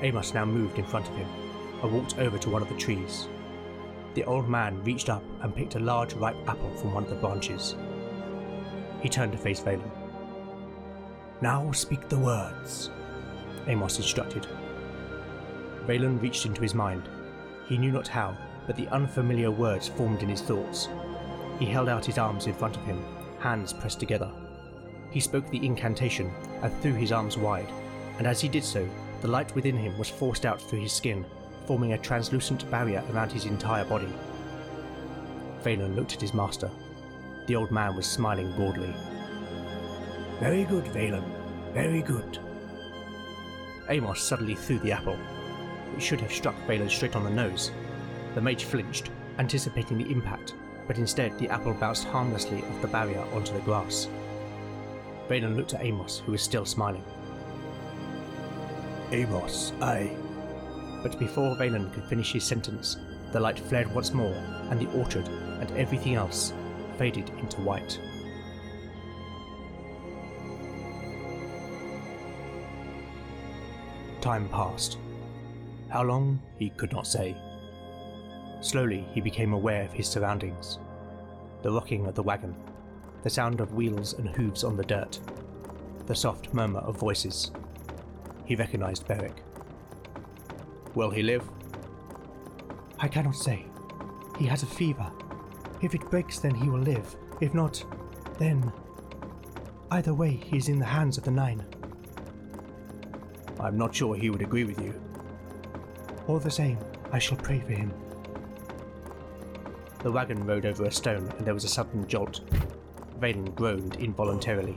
Amos 0.01 0.33
now 0.33 0.47
moved 0.47 0.79
in 0.79 0.87
front 0.87 1.07
of 1.07 1.17
him 1.17 1.29
and 1.83 1.93
walked 1.93 2.19
over 2.19 2.39
to 2.39 2.49
one 2.49 2.63
of 2.63 2.71
the 2.71 2.79
trees. 2.79 3.29
The 4.15 4.25
old 4.25 4.49
man 4.49 4.83
reached 4.85 5.11
up 5.11 5.23
and 5.43 5.55
picked 5.55 5.75
a 5.75 5.81
large 5.81 6.15
ripe 6.15 6.49
apple 6.49 6.75
from 6.79 6.95
one 6.95 7.05
of 7.05 7.11
the 7.11 7.17
branches. 7.17 7.77
He 9.03 9.11
turned 9.11 9.33
to 9.33 9.39
face 9.39 9.61
Valen. 9.61 9.91
Now 11.43 11.73
speak 11.73 12.09
the 12.09 12.19
words, 12.19 12.89
Amos 13.67 13.99
instructed. 13.99 14.47
Valen 15.87 16.21
reached 16.21 16.47
into 16.47 16.63
his 16.63 16.75
mind. 16.75 17.09
He 17.67 17.79
knew 17.79 17.93
not 17.93 18.09
how, 18.09 18.37
but 18.67 18.77
the 18.77 18.89
unfamiliar 18.89 19.51
words 19.51 19.89
formed 19.89 20.23
in 20.23 20.29
his 20.29 20.43
thoughts. 20.43 20.89
He 21.59 21.67
held 21.67 21.89
out 21.89 22.05
his 22.05 22.19
arms 22.19 22.47
in 22.47 22.55
front 22.55 22.77
of 22.77 22.85
him, 22.85 23.03
hands 23.39 23.73
pressed 23.73 24.01
together. 24.01 24.31
He 25.11 25.21
spoke 25.21 25.49
the 25.51 25.65
incantation 25.65 26.31
and 26.63 26.73
threw 26.81 26.95
his 26.95 27.13
arms 27.13 27.37
wide, 27.37 27.69
and 28.19 28.27
as 28.27 28.41
he 28.41 28.49
did 28.49 28.65
so, 28.65 28.89
the 29.23 29.29
light 29.29 29.55
within 29.55 29.77
him 29.77 29.97
was 29.99 30.09
forced 30.09 30.47
out 30.47 30.61
through 30.61 30.81
his 30.81 30.93
skin, 30.93 31.25
forming 31.67 31.93
a 31.93 31.99
translucent 31.99 32.71
barrier 32.71 33.03
around 33.13 33.31
his 33.31 33.45
entire 33.45 33.85
body. 33.85 34.09
Valen 35.63 35.95
looked 35.95 36.15
at 36.15 36.21
his 36.21 36.33
master. 36.35 36.71
The 37.47 37.57
old 37.57 37.71
man 37.71 37.97
was 37.97 38.07
smiling 38.07 38.53
broadly. 38.53 38.95
Very 40.39 40.65
good, 40.65 40.85
Valen. 40.87 41.25
Very 41.75 42.03
good. 42.03 42.39
Amos 43.91 44.23
suddenly 44.23 44.55
threw 44.55 44.79
the 44.79 44.93
apple. 44.93 45.19
It 45.97 46.03
should 46.03 46.21
have 46.21 46.33
struck 46.33 46.55
Valen 46.67 46.89
straight 46.89 47.17
on 47.17 47.25
the 47.25 47.31
nose. 47.31 47.73
The 48.35 48.41
mage 48.41 48.65
flinched, 48.65 49.11
anticipating 49.39 49.99
the 49.99 50.11
impact, 50.11 50.55
but 50.87 50.99
instead 50.99 51.37
the 51.39 51.49
apple 51.49 51.75
bounced 51.75 52.05
harmlessly 52.05 52.63
off 52.63 52.83
the 52.83 52.89
barrier 52.89 53.25
onto 53.33 53.53
the 53.53 53.61
grass. 53.61 54.09
Valen 55.29 55.57
looked 55.57 55.75
at 55.75 55.85
Amos, 55.85 56.23
who 56.25 56.33
was 56.33 56.43
still 56.43 56.65
smiling. 56.65 57.05
Amos, 59.11 59.73
I. 59.81 60.11
But 61.03 61.19
before 61.19 61.57
Valen 61.57 61.93
could 61.93 62.05
finish 62.05 62.33
his 62.33 62.45
sentence, 62.45 62.97
the 63.33 63.41
light 63.41 63.59
flared 63.59 63.93
once 63.93 64.13
more, 64.13 64.37
and 64.71 64.81
the 64.81 64.91
orchard 64.99 65.27
and 65.29 65.71
everything 65.73 66.15
else 66.15 66.53
faded 66.97 67.29
into 67.41 67.61
white. 67.61 67.99
Time 74.21 74.49
passed. 74.51 74.99
How 75.89 76.03
long, 76.03 76.41
he 76.59 76.71
could 76.71 76.93
not 76.93 77.07
say. 77.07 77.37
Slowly, 78.61 79.07
he 79.13 79.21
became 79.21 79.55
aware 79.55 79.85
of 79.85 79.93
his 79.93 80.09
surroundings 80.09 80.79
the 81.63 81.71
rocking 81.71 82.07
of 82.07 82.15
the 82.15 82.23
wagon, 82.23 82.55
the 83.23 83.29
sound 83.29 83.61
of 83.61 83.75
wheels 83.75 84.15
and 84.15 84.29
hooves 84.31 84.65
on 84.65 84.77
the 84.79 84.85
dirt, 84.85 85.21
the 86.07 86.15
soft 86.15 86.55
murmur 86.55 86.81
of 86.81 86.97
voices. 86.97 87.51
He 88.47 88.57
recognized 88.57 89.07
Beric. 89.07 89.43
Will 90.95 91.11
he 91.11 91.23
live? 91.23 91.47
I 92.99 93.09
cannot 93.09 93.37
say. 93.37 93.67
He 94.39 94.47
has 94.47 94.63
a 94.63 94.67
fever. 94.67 95.11
If 95.83 95.95
it 95.95 96.11
breaks, 96.11 96.39
then 96.39 96.55
he 96.55 96.71
will 96.71 96.81
live. 96.81 97.15
If 97.41 97.53
not, 97.55 97.85
then. 98.39 98.73
Either 99.91 100.15
way, 100.15 100.31
he 100.31 100.57
is 100.57 100.69
in 100.69 100.79
the 100.79 100.87
hands 100.87 101.19
of 101.19 101.25
the 101.25 101.31
Nine. 101.31 101.65
I'm 103.61 103.77
not 103.77 103.95
sure 103.95 104.15
he 104.15 104.31
would 104.31 104.43
agree 104.43 104.65
with 104.65 104.81
you. 104.81 105.01
All 106.27 106.39
the 106.39 106.51
same, 106.51 106.79
I 107.13 107.19
shall 107.19 107.37
pray 107.37 107.61
for 107.61 107.73
him. 107.73 107.93
The 110.03 110.11
wagon 110.11 110.47
rode 110.47 110.65
over 110.65 110.85
a 110.85 110.91
stone 110.91 111.31
and 111.37 111.47
there 111.47 111.55
was 111.55 111.65
a 111.65 111.69
sudden 111.69 112.07
jolt. 112.07 112.41
Valen 113.21 113.55
groaned 113.55 113.97
involuntarily. 113.97 114.77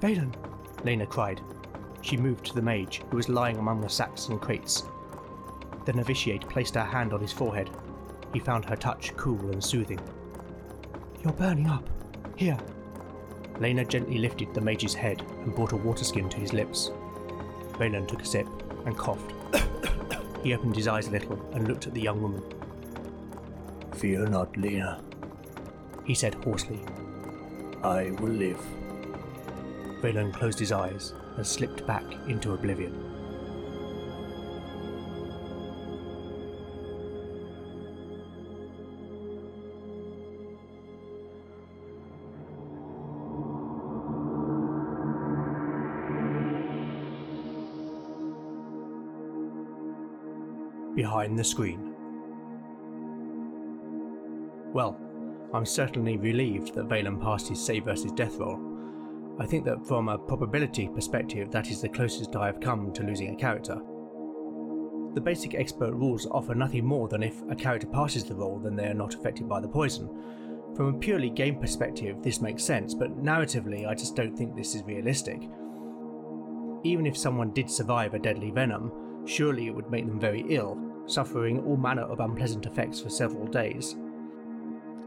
Valen! 0.00 0.34
Lena 0.84 1.06
cried. 1.06 1.40
She 2.02 2.16
moved 2.16 2.44
to 2.46 2.54
the 2.54 2.62
mage, 2.62 3.02
who 3.10 3.16
was 3.16 3.28
lying 3.28 3.56
among 3.56 3.80
the 3.80 3.88
sacks 3.88 4.28
and 4.28 4.40
crates. 4.40 4.82
The 5.84 5.92
novitiate 5.92 6.48
placed 6.48 6.74
her 6.74 6.84
hand 6.84 7.12
on 7.12 7.20
his 7.20 7.32
forehead. 7.32 7.70
He 8.32 8.40
found 8.40 8.64
her 8.64 8.76
touch 8.76 9.14
cool 9.16 9.50
and 9.52 9.62
soothing. 9.62 10.00
You're 11.22 11.32
burning 11.32 11.68
up. 11.68 11.88
Here. 12.36 12.58
Lena 13.60 13.84
gently 13.84 14.18
lifted 14.18 14.52
the 14.52 14.60
mage's 14.60 14.94
head 14.94 15.22
and 15.42 15.54
brought 15.54 15.72
a 15.72 15.76
water 15.76 16.04
skin 16.04 16.28
to 16.30 16.36
his 16.38 16.52
lips. 16.52 16.90
Valen 17.78 18.08
took 18.08 18.22
a 18.22 18.26
sip 18.26 18.48
and 18.84 18.96
coughed. 18.96 19.32
he 20.42 20.54
opened 20.54 20.76
his 20.76 20.88
eyes 20.88 21.08
a 21.08 21.10
little 21.10 21.38
and 21.52 21.68
looked 21.68 21.86
at 21.86 21.94
the 21.94 22.00
young 22.00 22.22
woman. 22.22 22.42
Fear 23.94 24.26
not, 24.26 24.56
Lena, 24.56 25.02
he 26.04 26.14
said 26.14 26.34
hoarsely. 26.36 26.80
I 27.82 28.10
will 28.20 28.32
live. 28.32 28.60
Valen 30.00 30.32
closed 30.32 30.58
his 30.58 30.72
eyes 30.72 31.12
and 31.36 31.46
slipped 31.46 31.86
back 31.86 32.04
into 32.28 32.52
oblivion. 32.52 33.05
Behind 50.96 51.38
the 51.38 51.44
screen. 51.44 51.92
Well, 54.72 54.98
I'm 55.52 55.66
certainly 55.66 56.16
relieved 56.16 56.74
that 56.74 56.88
Valen 56.88 57.20
passed 57.20 57.48
his 57.48 57.62
save 57.62 57.84
versus 57.84 58.12
death 58.12 58.36
roll. 58.36 58.58
I 59.38 59.44
think 59.44 59.66
that 59.66 59.86
from 59.86 60.08
a 60.08 60.16
probability 60.16 60.88
perspective, 60.88 61.50
that 61.50 61.70
is 61.70 61.82
the 61.82 61.90
closest 61.90 62.34
I 62.34 62.46
have 62.46 62.60
come 62.60 62.94
to 62.94 63.02
losing 63.02 63.34
a 63.34 63.36
character. 63.36 63.78
The 65.12 65.20
basic 65.20 65.54
expert 65.54 65.92
rules 65.92 66.26
offer 66.30 66.54
nothing 66.54 66.86
more 66.86 67.08
than 67.08 67.22
if 67.22 67.42
a 67.50 67.54
character 67.54 67.88
passes 67.88 68.24
the 68.24 68.34
roll, 68.34 68.58
then 68.58 68.74
they 68.74 68.86
are 68.86 68.94
not 68.94 69.14
affected 69.14 69.46
by 69.46 69.60
the 69.60 69.68
poison. 69.68 70.08
From 70.74 70.94
a 70.94 70.98
purely 70.98 71.28
game 71.28 71.60
perspective, 71.60 72.22
this 72.22 72.40
makes 72.40 72.64
sense, 72.64 72.94
but 72.94 73.22
narratively, 73.22 73.86
I 73.86 73.94
just 73.94 74.16
don't 74.16 74.34
think 74.34 74.56
this 74.56 74.74
is 74.74 74.82
realistic. 74.84 75.42
Even 76.84 77.04
if 77.04 77.18
someone 77.18 77.50
did 77.52 77.70
survive 77.70 78.14
a 78.14 78.18
deadly 78.18 78.50
venom, 78.50 78.92
surely 79.26 79.66
it 79.66 79.74
would 79.74 79.90
make 79.90 80.06
them 80.06 80.20
very 80.20 80.44
ill, 80.48 80.78
suffering 81.06 81.60
all 81.60 81.76
manner 81.76 82.02
of 82.02 82.20
unpleasant 82.20 82.66
effects 82.66 83.00
for 83.00 83.08
several 83.08 83.46
days. 83.46 83.96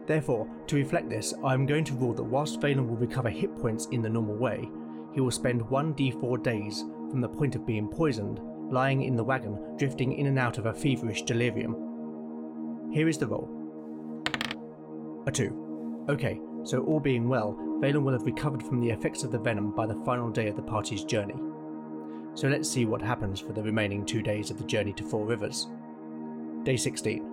Therefore, 0.07 0.49
to 0.67 0.75
reflect 0.75 1.09
this, 1.09 1.33
I 1.43 1.53
am 1.53 1.65
going 1.65 1.83
to 1.85 1.93
rule 1.93 2.13
that 2.13 2.23
whilst 2.23 2.59
Valen 2.59 2.87
will 2.87 2.95
recover 2.95 3.29
hit 3.29 3.55
points 3.57 3.87
in 3.91 4.01
the 4.01 4.09
normal 4.09 4.35
way, 4.35 4.69
he 5.13 5.21
will 5.21 5.31
spend 5.31 5.61
1d4 5.61 6.43
days 6.43 6.83
from 7.09 7.21
the 7.21 7.29
point 7.29 7.55
of 7.55 7.65
being 7.65 7.87
poisoned 7.87 8.39
lying 8.71 9.03
in 9.03 9.15
the 9.15 9.23
wagon, 9.23 9.57
drifting 9.77 10.13
in 10.13 10.27
and 10.27 10.39
out 10.39 10.57
of 10.57 10.65
a 10.65 10.73
feverish 10.73 11.23
delirium. 11.23 12.89
Here 12.91 13.07
is 13.07 13.17
the 13.17 13.27
roll. 13.27 13.49
A 15.27 15.31
2. 15.31 16.05
Okay, 16.09 16.39
so 16.63 16.83
all 16.83 16.99
being 16.99 17.27
well, 17.27 17.53
Valen 17.81 18.03
will 18.03 18.13
have 18.13 18.23
recovered 18.23 18.63
from 18.63 18.79
the 18.79 18.89
effects 18.89 19.23
of 19.23 19.31
the 19.31 19.39
venom 19.39 19.71
by 19.71 19.85
the 19.85 20.01
final 20.05 20.29
day 20.29 20.47
of 20.47 20.55
the 20.55 20.61
party's 20.61 21.03
journey. 21.03 21.35
So 22.35 22.47
let's 22.47 22.69
see 22.69 22.85
what 22.85 23.01
happens 23.01 23.39
for 23.39 23.53
the 23.53 23.63
remaining 23.63 24.05
two 24.05 24.21
days 24.21 24.49
of 24.49 24.57
the 24.57 24.63
journey 24.63 24.93
to 24.93 25.03
Four 25.03 25.25
Rivers. 25.25 25.67
Day 26.63 26.75
16. 26.75 27.25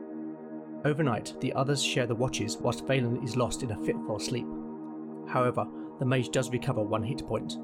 Overnight, 0.84 1.34
the 1.40 1.52
others 1.54 1.82
share 1.82 2.06
the 2.06 2.14
watches 2.14 2.58
whilst 2.58 2.86
Valen 2.86 3.24
is 3.24 3.36
lost 3.36 3.64
in 3.64 3.72
a 3.72 3.84
fitful 3.84 4.20
sleep. 4.20 4.46
However, 5.28 5.66
the 5.98 6.04
mage 6.04 6.30
does 6.30 6.50
recover 6.50 6.80
one 6.80 7.02
hit 7.02 7.26
point. 7.26 7.54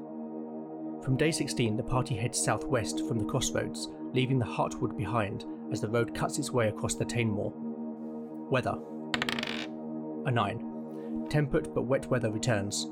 From 1.05 1.15
day 1.15 1.31
16, 1.31 1.77
the 1.77 1.83
party 1.83 2.15
heads 2.15 2.37
southwest 2.37 3.07
from 3.07 3.17
the 3.17 3.25
crossroads, 3.25 3.87
leaving 4.13 4.39
the 4.39 4.45
Heartwood 4.45 4.97
behind 4.97 5.45
as 5.71 5.79
the 5.79 5.87
road 5.87 6.13
cuts 6.13 6.37
its 6.37 6.51
way 6.51 6.67
across 6.67 6.95
the 6.95 7.05
Tainmoor. 7.05 7.53
Weather 8.51 8.75
A 10.25 10.31
9. 10.31 11.27
Temperate 11.29 11.73
but 11.73 11.83
wet 11.83 12.09
weather 12.11 12.29
returns. 12.29 12.87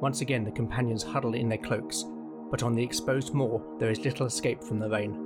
Once 0.00 0.22
again, 0.22 0.42
the 0.42 0.50
companions 0.50 1.02
huddle 1.02 1.34
in 1.34 1.50
their 1.50 1.58
cloaks, 1.58 2.06
but 2.50 2.62
on 2.62 2.74
the 2.74 2.82
exposed 2.82 3.34
moor 3.34 3.62
there 3.78 3.90
is 3.90 4.00
little 4.00 4.26
escape 4.26 4.64
from 4.64 4.78
the 4.78 4.88
rain. 4.88 5.25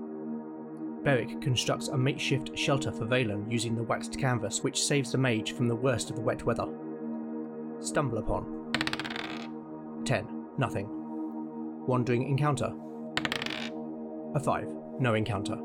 Beric 1.03 1.41
constructs 1.41 1.89
a 1.89 1.97
makeshift 1.97 2.57
shelter 2.59 2.93
for 2.93 3.07
Valen 3.07 3.51
using 3.51 3.75
the 3.75 3.83
waxed 3.83 4.19
canvas, 4.19 4.63
which 4.63 4.85
saves 4.85 5.13
the 5.13 5.19
mage 5.19 5.53
from 5.53 5.67
the 5.67 5.75
worst 5.75 6.11
of 6.11 6.17
the 6.17 6.23
wet 6.23 6.45
weather. 6.45 6.67
Stumble 7.81 8.19
upon. 8.19 8.73
10. 10.05 10.27
Nothing. 10.59 10.87
Wandering 11.87 12.29
encounter. 12.29 12.71
A 14.35 14.41
5. 14.41 14.69
No 15.01 15.15
encounter. 15.15 15.57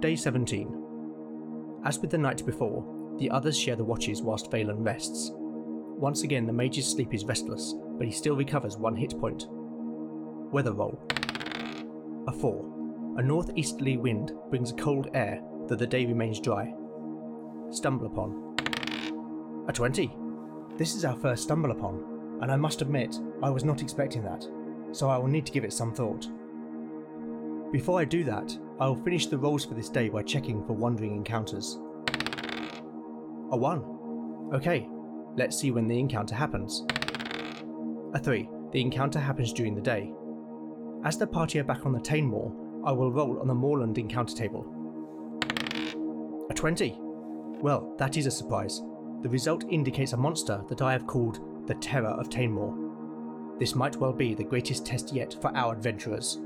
Day 0.00 0.16
17. 0.16 1.80
As 1.84 2.00
with 2.00 2.10
the 2.10 2.18
night 2.18 2.44
before, 2.44 2.84
the 3.18 3.30
others 3.30 3.56
share 3.58 3.76
the 3.76 3.84
watches 3.84 4.20
whilst 4.20 4.50
Valen 4.50 4.84
rests. 4.84 5.30
Once 5.32 6.24
again, 6.24 6.46
the 6.46 6.52
mage's 6.52 6.86
sleep 6.86 7.14
is 7.14 7.24
restless, 7.24 7.74
but 7.96 8.06
he 8.06 8.12
still 8.12 8.34
recovers 8.34 8.76
one 8.76 8.96
hit 8.96 9.18
point. 9.20 9.46
Weather 9.48 10.72
roll. 10.72 11.00
A 12.26 12.32
4. 12.32 12.75
A 13.16 13.22
northeasterly 13.22 13.96
wind 13.96 14.32
brings 14.50 14.72
cold 14.72 15.08
air, 15.14 15.42
though 15.66 15.74
the 15.74 15.86
day 15.86 16.04
remains 16.04 16.38
dry. 16.38 16.74
Stumble 17.70 18.06
upon. 18.06 18.54
A 19.68 19.72
20. 19.72 20.14
This 20.76 20.94
is 20.94 21.06
our 21.06 21.16
first 21.16 21.44
stumble 21.44 21.70
upon, 21.70 22.38
and 22.42 22.52
I 22.52 22.56
must 22.56 22.82
admit, 22.82 23.18
I 23.42 23.48
was 23.48 23.64
not 23.64 23.80
expecting 23.80 24.22
that, 24.24 24.46
so 24.92 25.08
I 25.08 25.16
will 25.16 25.28
need 25.28 25.46
to 25.46 25.52
give 25.52 25.64
it 25.64 25.72
some 25.72 25.94
thought. 25.94 26.28
Before 27.72 27.98
I 27.98 28.04
do 28.04 28.22
that, 28.24 28.54
I 28.78 28.86
will 28.86 29.02
finish 29.02 29.28
the 29.28 29.38
rolls 29.38 29.64
for 29.64 29.72
this 29.72 29.88
day 29.88 30.10
by 30.10 30.22
checking 30.22 30.62
for 30.66 30.74
wandering 30.74 31.16
encounters. 31.16 31.78
A 33.50 33.56
1. 33.56 34.50
Okay, 34.52 34.86
let's 35.36 35.58
see 35.58 35.70
when 35.70 35.86
the 35.86 35.98
encounter 35.98 36.34
happens. 36.34 36.84
A 38.12 38.18
3. 38.18 38.46
The 38.72 38.80
encounter 38.82 39.18
happens 39.18 39.54
during 39.54 39.74
the 39.74 39.80
day. 39.80 40.12
As 41.02 41.16
the 41.16 41.26
party 41.26 41.58
are 41.60 41.64
back 41.64 41.86
on 41.86 41.92
the 41.92 42.00
Tainmoor, 42.00 42.65
I 42.86 42.92
will 42.92 43.10
roll 43.10 43.40
on 43.40 43.48
the 43.48 43.54
Moorland 43.54 43.98
encounter 43.98 44.36
table. 44.36 44.64
A 46.48 46.54
20! 46.54 46.96
Well, 47.60 47.92
that 47.98 48.16
is 48.16 48.26
a 48.26 48.30
surprise. 48.30 48.80
The 49.22 49.28
result 49.28 49.64
indicates 49.68 50.12
a 50.12 50.16
monster 50.16 50.62
that 50.68 50.82
I 50.82 50.92
have 50.92 51.08
called 51.08 51.66
the 51.66 51.74
Terror 51.74 52.10
of 52.10 52.28
Tainmoor. 52.28 53.58
This 53.58 53.74
might 53.74 53.96
well 53.96 54.12
be 54.12 54.34
the 54.34 54.44
greatest 54.44 54.86
test 54.86 55.12
yet 55.12 55.36
for 55.42 55.54
our 55.56 55.74
adventurers. 55.74 56.38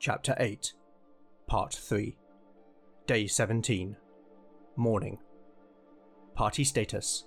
Chapter 0.00 0.34
8 0.40 0.72
Part 1.46 1.74
3 1.74 2.16
Day 3.08 3.26
17 3.26 3.96
Morning 4.76 5.16
Party 6.34 6.62
status 6.62 7.24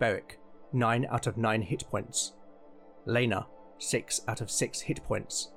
Beric 0.00 0.40
9 0.72 1.06
out 1.08 1.28
of 1.28 1.36
9 1.36 1.62
hit 1.62 1.84
points. 1.88 2.32
Lena 3.06 3.46
6 3.78 4.22
out 4.26 4.40
of 4.40 4.50
6 4.50 4.80
hit 4.80 5.04
points. 5.04 5.52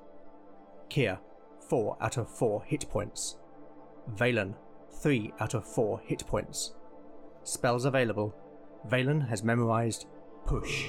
Kier 0.88 1.18
4 1.68 1.96
out 2.00 2.18
of 2.18 2.30
4 2.38 2.62
hit 2.66 2.88
points. 2.88 3.36
Valen 4.14 4.54
3 5.02 5.32
out 5.40 5.54
of 5.54 5.66
4 5.66 6.02
hit 6.04 6.24
points. 6.24 6.74
Spells 7.42 7.84
available. 7.84 8.36
Valen 8.88 9.28
has 9.28 9.42
memorized 9.42 10.06
Push. 10.46 10.84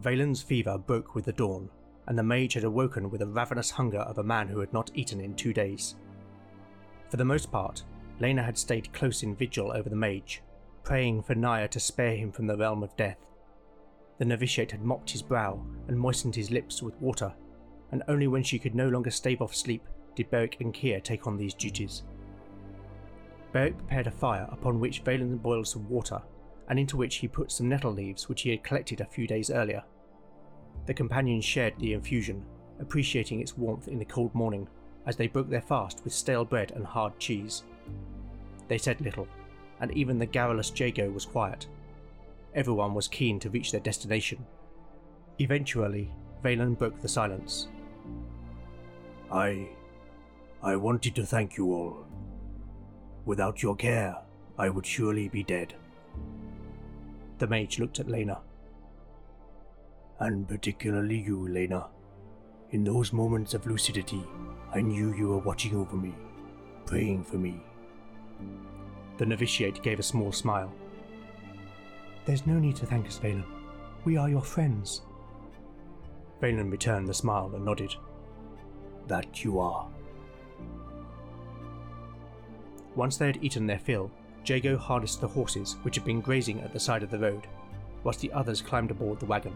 Valen's 0.00 0.42
fever 0.42 0.76
broke 0.76 1.14
with 1.14 1.24
the 1.24 1.32
dawn, 1.32 1.70
and 2.06 2.18
the 2.18 2.22
mage 2.22 2.54
had 2.54 2.64
awoken 2.64 3.10
with 3.10 3.20
the 3.20 3.26
ravenous 3.26 3.70
hunger 3.70 4.00
of 4.00 4.18
a 4.18 4.22
man 4.22 4.48
who 4.48 4.60
had 4.60 4.72
not 4.72 4.90
eaten 4.94 5.20
in 5.20 5.34
two 5.34 5.52
days. 5.52 5.96
For 7.08 7.16
the 7.16 7.24
most 7.24 7.50
part, 7.50 7.82
Lena 8.20 8.42
had 8.42 8.58
stayed 8.58 8.92
close 8.92 9.22
in 9.22 9.34
vigil 9.34 9.72
over 9.72 9.88
the 9.88 9.96
mage, 9.96 10.42
praying 10.84 11.22
for 11.22 11.34
Naya 11.34 11.68
to 11.68 11.80
spare 11.80 12.16
him 12.16 12.30
from 12.30 12.46
the 12.46 12.56
realm 12.56 12.82
of 12.82 12.96
death. 12.96 13.18
The 14.18 14.24
novitiate 14.24 14.70
had 14.70 14.82
mopped 14.82 15.10
his 15.10 15.22
brow 15.22 15.64
and 15.88 15.98
moistened 15.98 16.34
his 16.34 16.50
lips 16.50 16.82
with 16.82 17.00
water, 17.00 17.34
and 17.90 18.02
only 18.08 18.26
when 18.26 18.42
she 18.42 18.58
could 18.58 18.74
no 18.74 18.88
longer 18.88 19.10
stave 19.10 19.40
off 19.42 19.54
sleep 19.54 19.82
did 20.14 20.30
Beric 20.30 20.60
and 20.60 20.72
Kier 20.72 21.02
take 21.02 21.26
on 21.26 21.36
these 21.36 21.54
duties. 21.54 22.02
Beric 23.52 23.76
prepared 23.76 24.06
a 24.06 24.10
fire 24.10 24.48
upon 24.50 24.80
which 24.80 25.04
Valen 25.04 25.40
boiled 25.40 25.68
some 25.68 25.88
water 25.88 26.20
and 26.68 26.78
into 26.78 26.96
which 26.96 27.16
he 27.16 27.28
put 27.28 27.52
some 27.52 27.68
nettle 27.68 27.92
leaves 27.92 28.28
which 28.28 28.42
he 28.42 28.50
had 28.50 28.64
collected 28.64 29.00
a 29.00 29.06
few 29.06 29.26
days 29.26 29.50
earlier. 29.50 29.82
The 30.86 30.94
companions 30.94 31.44
shared 31.44 31.74
the 31.78 31.92
infusion, 31.92 32.44
appreciating 32.80 33.40
its 33.40 33.56
warmth 33.56 33.88
in 33.88 33.98
the 33.98 34.04
cold 34.04 34.34
morning 34.34 34.68
as 35.06 35.16
they 35.16 35.28
broke 35.28 35.48
their 35.48 35.60
fast 35.60 36.02
with 36.04 36.12
stale 36.12 36.44
bread 36.44 36.72
and 36.72 36.84
hard 36.84 37.18
cheese. 37.18 37.64
They 38.68 38.78
said 38.78 39.00
little, 39.00 39.28
and 39.80 39.92
even 39.92 40.18
the 40.18 40.26
garrulous 40.26 40.72
Jago 40.74 41.10
was 41.10 41.24
quiet. 41.24 41.66
Everyone 42.54 42.94
was 42.94 43.08
keen 43.08 43.38
to 43.40 43.50
reach 43.50 43.70
their 43.70 43.80
destination. 43.80 44.44
Eventually, 45.38 46.10
Valen 46.42 46.78
broke 46.78 47.00
the 47.00 47.08
silence. 47.08 47.68
I. 49.30 49.68
I 50.62 50.74
wanted 50.76 51.14
to 51.16 51.26
thank 51.26 51.56
you 51.56 51.72
all. 51.72 52.06
Without 53.24 53.62
your 53.62 53.76
care, 53.76 54.16
I 54.58 54.68
would 54.70 54.86
surely 54.86 55.28
be 55.28 55.42
dead. 55.42 55.74
The 57.38 57.46
mage 57.46 57.78
looked 57.78 58.00
at 58.00 58.08
Lena. 58.08 58.40
And 60.20 60.48
particularly 60.48 61.18
you, 61.18 61.48
Lena. 61.48 61.88
In 62.70 62.82
those 62.82 63.12
moments 63.12 63.52
of 63.54 63.66
lucidity, 63.66 64.24
I 64.74 64.80
knew 64.80 65.14
you 65.14 65.28
were 65.28 65.38
watching 65.38 65.76
over 65.76 65.96
me, 65.96 66.14
praying 66.86 67.24
for 67.24 67.36
me. 67.36 67.60
The 69.18 69.26
novitiate 69.26 69.82
gave 69.82 69.98
a 69.98 70.02
small 70.02 70.32
smile. 70.32 70.72
There's 72.24 72.46
no 72.46 72.58
need 72.58 72.76
to 72.76 72.86
thank 72.86 73.06
us, 73.06 73.18
Valen. 73.18 73.44
We 74.04 74.16
are 74.16 74.28
your 74.28 74.42
friends. 74.42 75.02
Valen 76.42 76.70
returned 76.70 77.08
the 77.08 77.14
smile 77.14 77.52
and 77.54 77.64
nodded. 77.64 77.94
That 79.06 79.44
you 79.44 79.60
are. 79.60 79.88
Once 82.94 83.16
they 83.16 83.26
had 83.26 83.44
eaten 83.44 83.66
their 83.66 83.78
fill, 83.78 84.10
Jago 84.46 84.76
harnessed 84.76 85.20
the 85.20 85.28
horses 85.28 85.76
which 85.82 85.96
had 85.96 86.04
been 86.04 86.20
grazing 86.20 86.60
at 86.60 86.72
the 86.72 86.80
side 86.80 87.02
of 87.02 87.10
the 87.10 87.18
road, 87.18 87.46
whilst 88.04 88.20
the 88.20 88.32
others 88.32 88.62
climbed 88.62 88.90
aboard 88.90 89.18
the 89.18 89.26
wagon. 89.26 89.54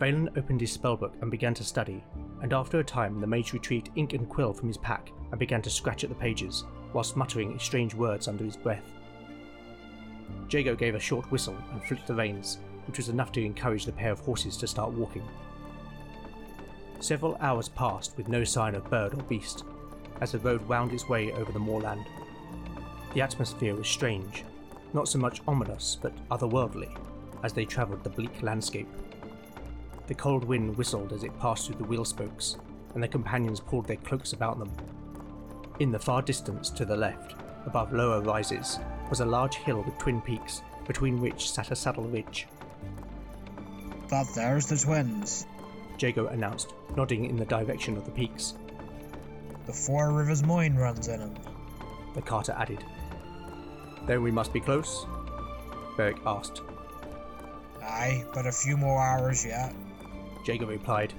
Valen 0.00 0.36
opened 0.36 0.60
his 0.60 0.76
spellbook 0.76 1.12
and 1.20 1.30
began 1.30 1.54
to 1.54 1.64
study, 1.64 2.02
and 2.40 2.52
after 2.52 2.78
a 2.78 2.84
time 2.84 3.20
the 3.20 3.26
mage 3.26 3.52
retrieved 3.52 3.90
ink 3.96 4.12
and 4.12 4.28
quill 4.28 4.52
from 4.52 4.68
his 4.68 4.76
pack 4.76 5.10
and 5.30 5.38
began 5.38 5.62
to 5.62 5.70
scratch 5.70 6.04
at 6.04 6.10
the 6.10 6.16
pages, 6.16 6.64
whilst 6.92 7.16
muttering 7.16 7.58
strange 7.58 7.94
words 7.94 8.28
under 8.28 8.44
his 8.44 8.56
breath. 8.56 8.84
Jago 10.48 10.74
gave 10.74 10.94
a 10.94 11.00
short 11.00 11.30
whistle 11.30 11.56
and 11.72 11.82
flicked 11.84 12.06
the 12.06 12.14
reins, 12.14 12.58
which 12.86 12.98
was 12.98 13.08
enough 13.08 13.32
to 13.32 13.44
encourage 13.44 13.84
the 13.84 13.92
pair 13.92 14.12
of 14.12 14.20
horses 14.20 14.56
to 14.56 14.66
start 14.66 14.92
walking. 14.92 15.22
Several 17.00 17.36
hours 17.40 17.68
passed 17.68 18.16
with 18.16 18.28
no 18.28 18.44
sign 18.44 18.74
of 18.74 18.88
bird 18.90 19.14
or 19.14 19.22
beast, 19.24 19.64
as 20.20 20.32
the 20.32 20.38
road 20.38 20.66
wound 20.68 20.92
its 20.92 21.08
way 21.08 21.32
over 21.32 21.50
the 21.52 21.58
moorland. 21.58 22.04
The 23.14 23.20
atmosphere 23.20 23.74
was 23.74 23.88
strange, 23.88 24.42
not 24.94 25.06
so 25.06 25.18
much 25.18 25.42
ominous, 25.46 25.98
but 26.00 26.14
otherworldly, 26.30 26.96
as 27.42 27.52
they 27.52 27.66
travelled 27.66 28.02
the 28.02 28.10
bleak 28.10 28.42
landscape. 28.42 28.88
The 30.06 30.14
cold 30.14 30.44
wind 30.44 30.76
whistled 30.78 31.12
as 31.12 31.22
it 31.22 31.38
passed 31.38 31.66
through 31.66 31.76
the 31.76 31.84
wheel 31.84 32.06
spokes, 32.06 32.56
and 32.94 33.02
the 33.02 33.08
companions 33.08 33.60
pulled 33.60 33.86
their 33.86 33.96
cloaks 33.96 34.32
about 34.32 34.58
them. 34.58 34.72
In 35.78 35.92
the 35.92 35.98
far 35.98 36.22
distance 36.22 36.70
to 36.70 36.86
the 36.86 36.96
left, 36.96 37.34
above 37.66 37.92
lower 37.92 38.22
rises, 38.22 38.78
was 39.10 39.20
a 39.20 39.26
large 39.26 39.56
hill 39.56 39.82
with 39.82 39.98
twin 39.98 40.22
peaks, 40.22 40.62
between 40.86 41.20
which 41.20 41.50
sat 41.50 41.70
a 41.70 41.76
saddle 41.76 42.04
ridge. 42.04 42.46
That 44.08 44.26
there's 44.34 44.66
the 44.66 44.78
twins. 44.78 45.46
Jago 45.98 46.28
announced, 46.28 46.72
nodding 46.96 47.26
in 47.26 47.36
the 47.36 47.44
direction 47.44 47.96
of 47.96 48.04
the 48.06 48.10
peaks. 48.10 48.54
The 49.66 49.72
Four 49.72 50.12
Rivers 50.12 50.42
Mine 50.42 50.76
runs 50.76 51.08
in 51.08 51.20
'em. 51.20 51.34
The 52.14 52.22
carter 52.22 52.52
added. 52.58 52.84
Then 54.06 54.22
we 54.22 54.30
must 54.30 54.52
be 54.52 54.60
close? 54.60 55.06
Beric 55.96 56.18
asked. 56.26 56.62
Aye, 57.82 58.24
but 58.34 58.46
a 58.46 58.52
few 58.52 58.76
more 58.76 59.00
hours 59.00 59.44
yet. 59.44 59.74
Jago 60.44 60.66
replied. 60.66 61.12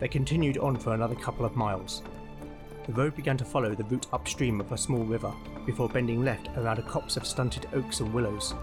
They 0.00 0.08
continued 0.08 0.58
on 0.58 0.76
for 0.76 0.94
another 0.94 1.14
couple 1.14 1.46
of 1.46 1.56
miles. 1.56 2.02
The 2.86 2.92
road 2.92 3.14
began 3.14 3.36
to 3.36 3.44
follow 3.44 3.74
the 3.74 3.84
route 3.84 4.08
upstream 4.12 4.60
of 4.60 4.72
a 4.72 4.78
small 4.78 5.04
river 5.04 5.32
before 5.64 5.88
bending 5.88 6.24
left 6.24 6.48
around 6.56 6.80
a 6.80 6.82
copse 6.82 7.16
of 7.16 7.26
stunted 7.26 7.68
oaks 7.72 8.00
and 8.00 8.12
willows. 8.12 8.54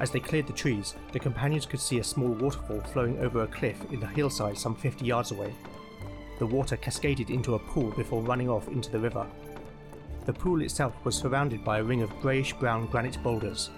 As 0.00 0.10
they 0.10 0.20
cleared 0.20 0.46
the 0.46 0.52
trees, 0.52 0.94
the 1.12 1.20
companions 1.20 1.64
could 1.64 1.80
see 1.80 1.98
a 1.98 2.04
small 2.04 2.28
waterfall 2.28 2.80
flowing 2.80 3.18
over 3.20 3.42
a 3.42 3.46
cliff 3.46 3.80
in 3.90 4.00
the 4.00 4.06
hillside 4.06 4.58
some 4.58 4.74
50 4.74 5.06
yards 5.06 5.30
away. 5.30 5.54
The 6.38 6.46
water 6.46 6.76
cascaded 6.76 7.30
into 7.30 7.54
a 7.54 7.58
pool 7.58 7.92
before 7.92 8.20
running 8.20 8.50
off 8.50 8.68
into 8.68 8.90
the 8.90 8.98
river. 8.98 9.26
The 10.24 10.32
pool 10.32 10.62
itself 10.62 10.94
was 11.04 11.16
surrounded 11.16 11.64
by 11.64 11.78
a 11.78 11.84
ring 11.84 12.02
of 12.02 12.20
greyish 12.20 12.54
brown 12.54 12.86
granite 12.86 13.22
boulders. 13.22 13.70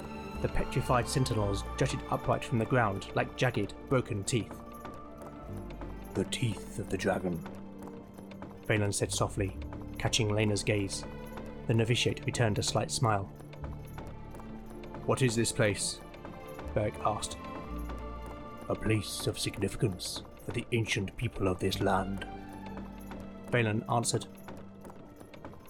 The 0.42 0.48
petrified 0.48 1.08
sentinels 1.08 1.64
jutted 1.76 2.00
upright 2.10 2.44
from 2.44 2.58
the 2.58 2.64
ground 2.64 3.08
like 3.14 3.36
jagged, 3.36 3.74
broken 3.88 4.22
teeth. 4.22 4.52
The 6.14 6.24
teeth 6.24 6.78
of 6.78 6.88
the 6.88 6.96
dragon. 6.96 7.42
Valen 8.68 8.94
said 8.94 9.12
softly, 9.12 9.56
catching 9.98 10.32
Lena's 10.32 10.62
gaze. 10.62 11.04
The 11.66 11.74
novitiate 11.74 12.24
returned 12.26 12.58
a 12.58 12.62
slight 12.62 12.90
smile. 12.90 13.30
What 15.04 15.22
is 15.22 15.34
this 15.34 15.52
place? 15.52 16.00
Beric 16.74 16.94
asked. 17.04 17.36
A 18.68 18.74
place 18.74 19.26
of 19.26 19.38
significance 19.38 20.22
for 20.44 20.52
the 20.52 20.66
ancient 20.72 21.16
people 21.16 21.48
of 21.48 21.58
this 21.58 21.80
land. 21.80 22.26
Valen 23.50 23.82
answered. 23.92 24.26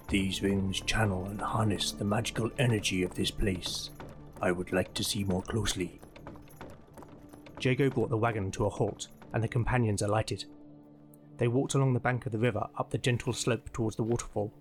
These 0.08 0.40
rings 0.40 0.80
channel 0.80 1.24
and 1.24 1.40
harness 1.40 1.90
the 1.90 2.04
magical 2.04 2.48
energy 2.58 3.02
of 3.02 3.14
this 3.14 3.32
place. 3.32 3.90
I 4.40 4.52
would 4.52 4.72
like 4.72 4.94
to 4.94 5.02
see 5.02 5.24
more 5.24 5.42
closely. 5.42 6.00
Jago 7.60 7.90
brought 7.90 8.10
the 8.10 8.16
wagon 8.16 8.52
to 8.52 8.66
a 8.66 8.70
halt, 8.70 9.08
and 9.32 9.42
the 9.42 9.48
companions 9.48 10.02
alighted. 10.02 10.44
They 11.38 11.48
walked 11.48 11.74
along 11.74 11.92
the 11.92 12.00
bank 12.00 12.24
of 12.24 12.30
the 12.30 12.38
river 12.38 12.68
up 12.78 12.90
the 12.90 12.98
gentle 12.98 13.32
slope 13.32 13.72
towards 13.72 13.96
the 13.96 14.04
waterfall. 14.04 14.52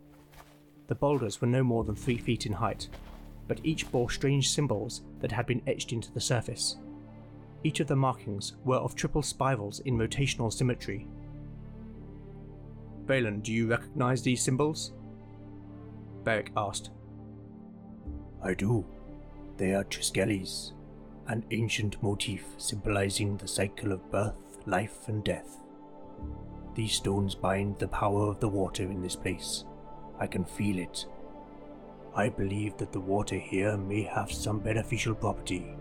The 0.88 0.96
boulders 0.96 1.40
were 1.40 1.48
no 1.48 1.64
more 1.64 1.84
than 1.84 1.96
three 1.96 2.18
feet 2.18 2.48
in 2.48 2.54
height, 2.54 2.90
but 3.48 3.62
each 3.64 3.92
bore 3.92 4.10
strange 4.10 4.50
symbols 4.50 5.02
that 5.20 5.32
had 5.32 5.46
been 5.46 5.62
etched 5.68 5.94
into 5.94 6.12
the 6.12 6.22
surface. 6.22 6.78
Each 7.64 7.80
of 7.80 7.88
the 7.88 7.96
markings 7.96 8.54
were 8.64 8.78
of 8.78 8.96
triple 8.96 9.22
spirals 9.22 9.80
in 9.82 9.98
rotational 9.98 10.52
symmetry. 10.52 11.08
Valen, 13.06 13.44
do 13.44 13.54
you 13.54 13.68
recognize 13.68 14.24
these 14.24 14.42
symbols? 14.42 14.92
Beric 16.26 16.52
asked. 16.58 16.90
I 18.44 18.56
do. 18.56 18.84
They 19.58 19.74
are 19.74 19.84
Triskelli's, 19.84 20.74
an 21.28 21.46
ancient 21.52 22.02
motif 22.04 22.44
symbolizing 22.58 23.38
the 23.38 23.48
cycle 23.48 23.92
of 23.92 24.12
birth, 24.12 24.58
life, 24.66 25.08
and 25.08 25.24
death. 25.24 25.62
These 26.74 26.94
stones 26.94 27.36
bind 27.36 27.78
the 27.78 27.88
power 27.88 28.28
of 28.28 28.40
the 28.40 28.50
water 28.50 28.84
in 28.84 29.02
this 29.02 29.16
place. 29.16 29.66
I 30.20 30.28
can 30.28 30.44
feel 30.44 30.80
it. 30.80 31.06
I 32.16 32.30
believe 32.30 32.76
that 32.78 32.92
the 32.92 33.00
water 33.00 33.38
here 33.38 33.78
may 33.78 34.02
have 34.02 34.32
some 34.32 34.60
beneficial 34.60 35.14
property, 35.14 35.76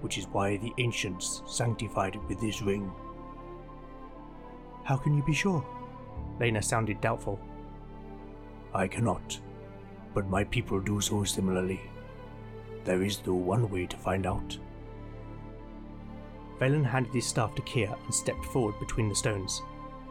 which 0.00 0.16
is 0.16 0.26
why 0.28 0.58
the 0.58 0.72
ancients 0.78 1.42
sanctified 1.46 2.14
it 2.14 2.22
with 2.28 2.40
this 2.40 2.62
ring. 2.62 2.90
How 4.84 4.96
can 4.96 5.16
you 5.16 5.24
be 5.24 5.34
sure? 5.34 5.66
Lena 6.38 6.62
sounded 6.62 7.00
doubtful. 7.00 7.40
I 8.72 8.86
cannot, 8.86 9.40
but 10.18 10.28
my 10.28 10.42
people 10.42 10.80
do 10.80 11.00
so 11.00 11.22
similarly. 11.22 11.80
There 12.82 13.04
is, 13.04 13.18
though, 13.18 13.34
one 13.34 13.70
way 13.70 13.86
to 13.86 13.96
find 13.96 14.26
out. 14.26 14.58
Valen 16.58 16.84
handed 16.84 17.14
his 17.14 17.24
staff 17.24 17.54
to 17.54 17.62
Kier 17.62 17.96
and 18.04 18.12
stepped 18.12 18.44
forward 18.46 18.74
between 18.80 19.08
the 19.08 19.14
stones, 19.14 19.62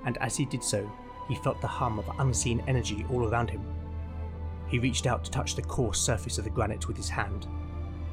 and 0.06 0.18
as 0.20 0.38
he 0.38 0.46
did 0.46 0.64
so, 0.64 0.90
he 1.28 1.36
felt 1.36 1.60
the 1.60 1.68
hum 1.68 2.00
of 2.00 2.10
unseen 2.20 2.64
energy 2.68 3.06
all 3.12 3.28
around 3.28 3.50
him. 3.50 3.62
He 4.70 4.80
reached 4.80 5.08
out 5.08 5.26
to 5.26 5.32
touch 5.32 5.56
the 5.56 5.62
coarse 5.62 6.00
surface 6.00 6.38
of 6.38 6.46
the 6.46 6.52
granite 6.52 6.88
with 6.88 6.96
his 6.96 7.10
hand. 7.10 7.46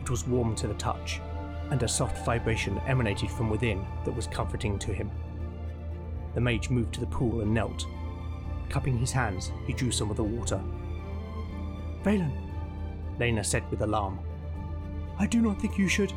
It 0.00 0.10
was 0.10 0.26
warm 0.26 0.56
to 0.56 0.66
the 0.66 0.74
touch, 0.74 1.20
and 1.70 1.80
a 1.84 1.86
soft 1.86 2.26
vibration 2.26 2.80
emanated 2.88 3.30
from 3.30 3.50
within 3.50 3.86
that 4.04 4.16
was 4.16 4.26
comforting 4.26 4.80
to 4.80 4.92
him. 4.92 5.12
The 6.34 6.40
mage 6.40 6.70
moved 6.70 6.92
to 6.94 7.00
the 7.00 7.06
pool 7.06 7.42
and 7.42 7.54
knelt. 7.54 7.86
Cupping 8.68 8.98
his 8.98 9.12
hands, 9.12 9.52
he 9.64 9.72
drew 9.72 9.92
some 9.92 10.10
of 10.10 10.16
the 10.16 10.24
water. 10.24 10.60
Valen, 12.04 12.32
Lena 13.18 13.42
said 13.42 13.68
with 13.70 13.80
alarm. 13.80 14.18
I 15.18 15.26
do 15.26 15.40
not 15.40 15.58
think 15.58 15.78
you 15.78 15.88
should. 15.88 16.12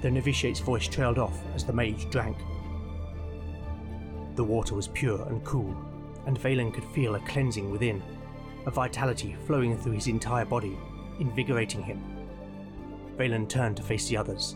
The 0.00 0.10
novitiate's 0.10 0.60
voice 0.60 0.86
trailed 0.86 1.18
off 1.18 1.36
as 1.56 1.64
the 1.64 1.72
mage 1.72 2.08
drank. 2.08 2.36
The 4.36 4.44
water 4.44 4.76
was 4.76 4.86
pure 4.86 5.20
and 5.28 5.44
cool, 5.44 5.76
and 6.26 6.38
Valen 6.38 6.72
could 6.72 6.84
feel 6.84 7.16
a 7.16 7.20
cleansing 7.20 7.72
within, 7.72 8.00
a 8.64 8.70
vitality 8.70 9.36
flowing 9.44 9.76
through 9.76 9.92
his 9.92 10.06
entire 10.06 10.44
body, 10.44 10.78
invigorating 11.18 11.82
him. 11.82 12.00
Valen 13.16 13.48
turned 13.48 13.76
to 13.78 13.82
face 13.82 14.08
the 14.08 14.16
others. 14.16 14.54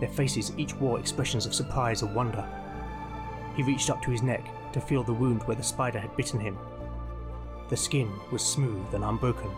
Their 0.00 0.10
faces 0.10 0.52
each 0.58 0.74
wore 0.74 1.00
expressions 1.00 1.46
of 1.46 1.54
surprise 1.54 2.02
or 2.02 2.12
wonder. 2.12 2.46
He 3.56 3.62
reached 3.62 3.88
up 3.88 4.02
to 4.02 4.10
his 4.10 4.22
neck 4.22 4.46
to 4.72 4.82
feel 4.82 5.02
the 5.02 5.14
wound 5.14 5.44
where 5.44 5.56
the 5.56 5.62
spider 5.62 5.98
had 5.98 6.14
bitten 6.14 6.38
him. 6.38 6.58
The 7.70 7.76
skin 7.76 8.10
was 8.30 8.42
smooth 8.42 8.94
and 8.94 9.02
unbroken, 9.02 9.50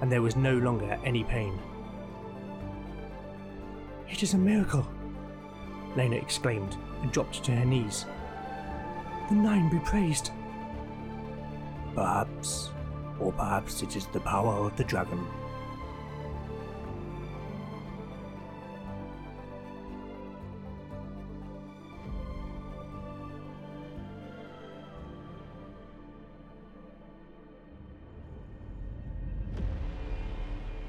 and 0.00 0.10
there 0.10 0.22
was 0.22 0.36
no 0.36 0.56
longer 0.56 0.98
any 1.04 1.24
pain. 1.24 1.58
It 4.08 4.22
is 4.22 4.34
a 4.34 4.38
miracle, 4.38 4.86
Lena 5.96 6.16
exclaimed 6.16 6.76
and 7.02 7.12
dropped 7.12 7.44
to 7.44 7.52
her 7.52 7.64
knees. 7.64 8.06
The 9.28 9.34
Nine 9.34 9.68
be 9.68 9.78
praised. 9.80 10.30
Perhaps, 11.94 12.70
or 13.20 13.32
perhaps 13.32 13.82
it 13.82 13.96
is 13.96 14.06
the 14.06 14.20
power 14.20 14.66
of 14.66 14.76
the 14.76 14.84
dragon. 14.84 15.26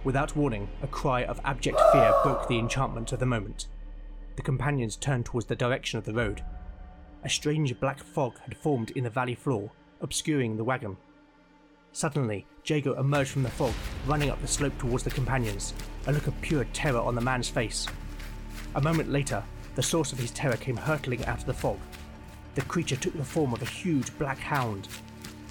Without 0.10 0.36
warning, 0.36 0.68
a 0.82 0.88
cry 0.88 1.24
of 1.24 1.40
abject 1.46 1.80
fear 1.92 2.12
broke 2.24 2.48
the 2.48 2.58
enchantment 2.58 3.12
of 3.12 3.20
the 3.20 3.28
moment. 3.28 3.68
The 4.38 4.42
companions 4.42 4.96
turned 4.96 5.28
towards 5.28 5.46
the 5.46 5.56
direction 5.56 6.00
of 6.00 6.06
the 6.06 6.16
road. 6.16 6.44
A 7.24 7.30
strange 7.30 7.80
black 7.80 8.00
fog 8.00 8.40
had 8.40 8.58
formed 8.58 8.90
in 8.90 9.04
the 9.04 9.12
valley 9.12 9.36
floor, 9.36 9.70
obscuring 10.02 10.58
the 10.58 10.64
wagon. 10.64 10.98
Suddenly, 11.92 12.48
Jago 12.66 13.00
emerged 13.00 13.30
from 13.30 13.44
the 13.44 13.52
fog, 13.52 13.76
running 14.08 14.32
up 14.32 14.42
the 14.42 14.48
slope 14.48 14.76
towards 14.80 15.04
the 15.04 15.12
companions, 15.12 15.76
a 16.08 16.12
look 16.12 16.26
of 16.26 16.42
pure 16.42 16.66
terror 16.74 17.02
on 17.02 17.14
the 17.14 17.22
man's 17.22 17.50
face. 17.50 17.86
A 18.74 18.82
moment 18.82 19.12
later, 19.12 19.44
the 19.76 19.84
source 19.84 20.12
of 20.12 20.18
his 20.18 20.32
terror 20.32 20.58
came 20.58 20.78
hurtling 20.78 21.24
out 21.26 21.42
of 21.42 21.46
the 21.46 21.54
fog. 21.54 21.78
The 22.56 22.64
creature 22.64 22.96
took 22.96 23.16
the 23.16 23.24
form 23.24 23.54
of 23.54 23.62
a 23.62 23.66
huge 23.66 24.18
black 24.18 24.40
hound. 24.40 24.88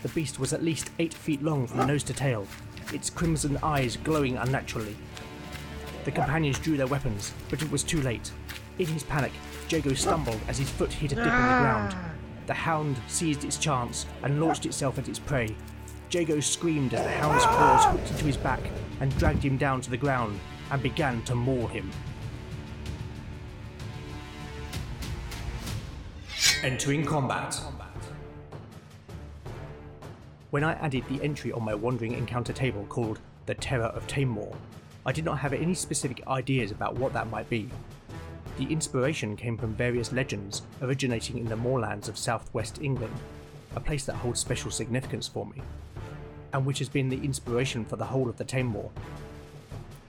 The 0.03 0.09
beast 0.09 0.41
was 0.41 0.53
at 0.53 0.65
least 0.65 0.91
eight 0.99 1.15
feet 1.15 1.45
long 1.45 1.69
from 1.69 1.87
nose 1.87 2.03
to 2.03 2.13
tail, 2.13 2.45
its 2.93 3.11
crimson 3.11 3.59
eyes 3.63 3.97
glowing 3.97 4.37
unnaturally. 4.37 4.97
The 6.05 6.11
companions 6.11 6.59
drew 6.59 6.77
their 6.77 6.87
weapons, 6.87 7.33
but 7.51 7.63
it 7.63 7.71
was 7.71 7.83
too 7.83 8.01
late. 8.01 8.31
In 8.79 8.87
his 8.87 9.03
panic, 9.03 9.33
Jago 9.69 9.93
stumbled 9.95 10.41
as 10.49 10.59
his 10.59 10.71
foot 10.71 10.93
hit 10.93 11.13
a 11.13 11.17
dip 11.17 11.25
in 11.25 11.31
the 11.31 11.31
ground. 11.31 11.95
The 12.47 12.55
hound 12.55 12.97
seized 13.09 13.45
its 13.45 13.59
chance 13.59 14.07
and 14.23 14.41
launched 14.41 14.65
itself 14.65 14.99
at 14.99 15.09
its 15.09 15.19
prey. 15.19 15.55
Jago 16.11 16.41
screamed 16.41 16.95
as 16.95 17.03
the 17.03 17.11
hound's 17.11 17.45
claws 17.45 17.85
hooked 17.85 18.11
into 18.11 18.25
his 18.25 18.37
back 18.39 18.61
and 19.01 19.17
dragged 19.19 19.43
him 19.43 19.59
down 19.59 19.81
to 19.83 19.91
the 19.91 19.97
ground 19.97 20.41
and 20.71 20.83
began 20.83 21.23
to 21.25 21.35
maul 21.35 21.67
him. 21.67 21.91
Entering 26.63 27.05
combat. 27.05 27.61
When 30.51 30.65
I 30.65 30.73
added 30.75 31.05
the 31.09 31.23
entry 31.23 31.53
on 31.53 31.63
my 31.63 31.75
wandering 31.75 32.13
encounter 32.13 32.55
table 32.55 32.87
called 32.89 33.19
The 33.45 33.55
Terror 33.55 33.89
of 33.89 34.07
Tainmoor, 34.07 34.57
I 35.05 35.13
did 35.13 35.27
not 35.27 35.41
have 35.41 35.53
any 35.53 35.75
specific 35.75 36.27
ideas 36.27 36.71
about 36.71 36.95
what 36.97 37.13
that 37.13 37.29
might 37.29 37.51
be. 37.51 37.69
The 38.57 38.73
inspiration 38.73 39.37
came 39.37 39.59
from 39.59 39.75
various 39.75 40.11
legends 40.11 40.63
originating 40.81 41.37
in 41.37 41.51
the 41.51 41.57
moorlands 41.57 42.09
of 42.09 42.17
southwest 42.17 42.81
England, 42.81 43.13
a 43.77 43.81
place 43.81 44.07
that 44.07 44.15
holds 44.15 44.41
special 44.41 44.71
significance 44.71 45.29
for 45.29 45.45
me, 45.45 45.61
and 46.55 46.65
which 46.65 46.79
has 46.79 46.89
been 46.89 47.11
the 47.11 47.23
inspiration 47.23 47.85
for 47.85 47.97
the 47.97 48.07
whole 48.07 48.31
of 48.31 48.39
the 48.39 48.45
Tainmoor. 48.45 48.89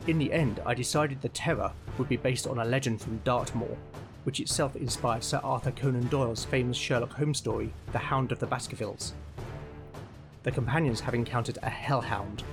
In 0.07 0.19
the 0.19 0.31
end, 0.31 0.61
I 0.65 0.73
decided 0.73 1.21
the 1.21 1.27
terror 1.29 1.73
would 1.97 2.07
be 2.07 2.15
based 2.15 2.47
on 2.47 2.59
a 2.59 2.65
legend 2.65 3.01
from 3.01 3.19
Dartmoor, 3.25 3.75
which 4.23 4.39
itself 4.39 4.77
inspired 4.77 5.25
Sir 5.25 5.41
Arthur 5.43 5.71
Conan 5.71 6.07
Doyle's 6.07 6.45
famous 6.45 6.77
Sherlock 6.77 7.11
Holmes 7.11 7.39
story, 7.39 7.73
The 7.91 7.97
Hound 7.97 8.31
of 8.31 8.39
the 8.39 8.47
Baskervilles. 8.47 9.11
The 10.43 10.51
companions 10.51 11.01
have 11.01 11.13
encountered 11.13 11.57
a 11.61 11.69
hellhound. 11.69 12.43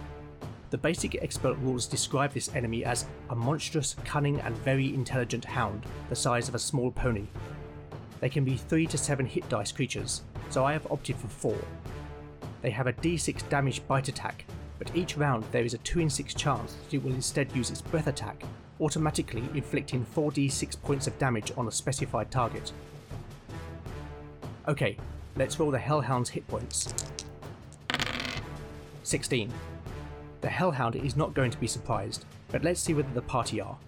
The 0.71 0.79
basic 0.79 1.23
expert 1.23 1.57
rules 1.59 1.87
describe 1.87 2.33
this 2.33 2.53
enemy 2.55 2.85
as 2.85 3.07
a 3.31 3.37
monstrous, 3.37 3.95
cunning, 4.05 4.41
and 4.41 4.57
very 4.59 4.93
intelligent 4.93 5.45
hound 5.45 5.87
the 6.09 6.17
size 6.17 6.49
of 6.49 6.57
a 6.57 6.59
small 6.59 6.91
pony. 6.91 7.27
They 8.21 8.29
can 8.29 8.45
be 8.45 8.57
3 8.57 8.87
to 8.89 8.99
7 8.99 9.27
hit 9.27 9.49
dice 9.49 9.71
creatures, 9.71 10.23
so 10.51 10.65
I 10.65 10.73
have 10.73 10.91
opted 10.91 11.17
for 11.17 11.29
4. 11.29 11.57
They 12.63 12.71
have 12.71 12.89
a 12.89 12.93
d6 12.95 13.49
damage 13.49 13.87
bite 13.87 14.09
attack, 14.09 14.45
but 14.79 14.95
each 14.97 15.17
round 15.17 15.45
there 15.53 15.65
is 15.65 15.75
a 15.75 15.79
2 15.79 16.01
in 16.01 16.11
6 16.11 16.35
chance 16.35 16.73
that 16.75 16.95
it 16.95 17.05
will 17.05 17.15
instead 17.15 17.55
use 17.55 17.71
its 17.71 17.83
breath 17.83 18.09
attack, 18.09 18.43
automatically 18.81 19.45
inflicting 19.55 20.05
4d6 20.05 20.83
points 20.83 21.07
of 21.07 21.19
damage 21.19 21.53
on 21.57 21.69
a 21.69 21.73
specified 21.73 22.33
target. 22.33 22.73
Okay, 24.67 24.97
let's 25.37 25.61
roll 25.61 25.71
the 25.71 25.79
Hellhound's 25.79 26.31
hit 26.31 26.47
points. 26.49 26.93
16. 29.07 29.53
The 30.41 30.49
Hellhound 30.49 30.97
is 30.97 31.15
not 31.15 31.33
going 31.33 31.53
to 31.53 31.59
be 31.59 31.69
surprised, 31.69 32.25
but 32.49 32.65
let's 32.65 32.81
see 32.81 32.93
whether 32.93 33.13
the 33.15 33.23
party 33.23 33.61
are. 33.61 33.79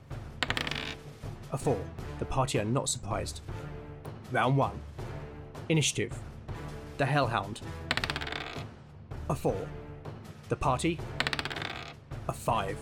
A 1.50 1.58
4. 1.58 1.76
The 2.20 2.24
party 2.24 2.60
are 2.60 2.64
not 2.64 2.88
surprised. 2.88 3.40
Round 4.30 4.56
1. 4.56 4.70
Initiative. 5.70 6.16
The 6.98 7.06
Hellhound. 7.06 7.62
A 9.28 9.34
4. 9.34 9.56
The 10.50 10.56
party. 10.56 11.00
A 12.28 12.32
5. 12.32 12.78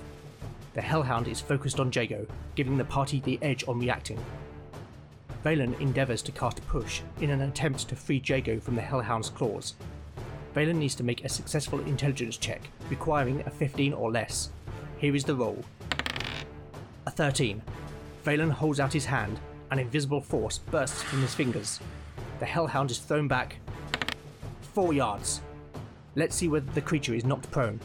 The 0.75 0.83
Hellhound 0.83 1.29
is 1.29 1.40
focused 1.40 1.81
on 1.81 1.90
Jago, 1.90 2.27
giving 2.55 2.77
the 2.77 2.85
party 2.85 3.20
the 3.20 3.38
edge 3.40 3.64
on 3.66 3.81
reacting. 3.81 4.22
Valen 5.42 5.81
endeavours 5.81 6.20
to 6.20 6.33
cast 6.33 6.59
a 6.59 6.62
Push 6.62 7.01
in 7.22 7.31
an 7.31 7.40
attempt 7.40 7.88
to 7.88 7.96
free 7.96 8.20
Jago 8.22 8.61
from 8.61 8.75
the 8.75 8.83
Hellhound's 8.83 9.31
claws. 9.31 9.75
Valen 10.57 10.77
needs 10.77 10.95
to 10.95 11.05
make 11.05 11.23
a 11.23 11.29
successful 11.29 11.81
intelligence 11.81 12.38
check, 12.38 12.62
requiring 12.88 13.42
a 13.45 13.51
15 13.51 13.92
or 13.92 14.11
less. 14.11 14.49
Here 14.97 15.14
is 15.14 15.23
the 15.23 15.35
roll. 15.35 15.62
A 17.07 17.11
13. 17.11 17.61
Valen 18.25 18.51
holds 18.51 18.81
out 18.81 18.95
his 18.95 19.05
hand, 19.05 19.38
an 19.71 19.79
invisible 19.79 20.23
force 20.23 20.57
bursts 20.57 21.03
from 21.03 21.21
his 21.21 21.35
fingers. 21.35 21.79
The 22.38 22.47
Hellhound 22.47 22.90
is 22.90 22.99
thrown 22.99 23.29
back. 23.29 23.57
Four 24.73 24.95
yards. 24.95 25.42
Let's 26.14 26.35
see 26.35 26.49
whether 26.49 26.73
the 26.73 26.81
creature 26.81 27.12
is 27.12 27.27
knocked 27.27 27.51
prone. 27.51 27.79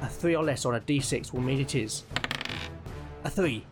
A 0.00 0.06
3 0.06 0.34
or 0.34 0.44
less 0.44 0.64
on 0.64 0.76
a 0.76 0.80
d6 0.80 1.30
will 1.30 1.42
mean 1.42 1.60
it 1.60 1.74
is. 1.74 2.04
A 3.24 3.30
3. 3.30 3.66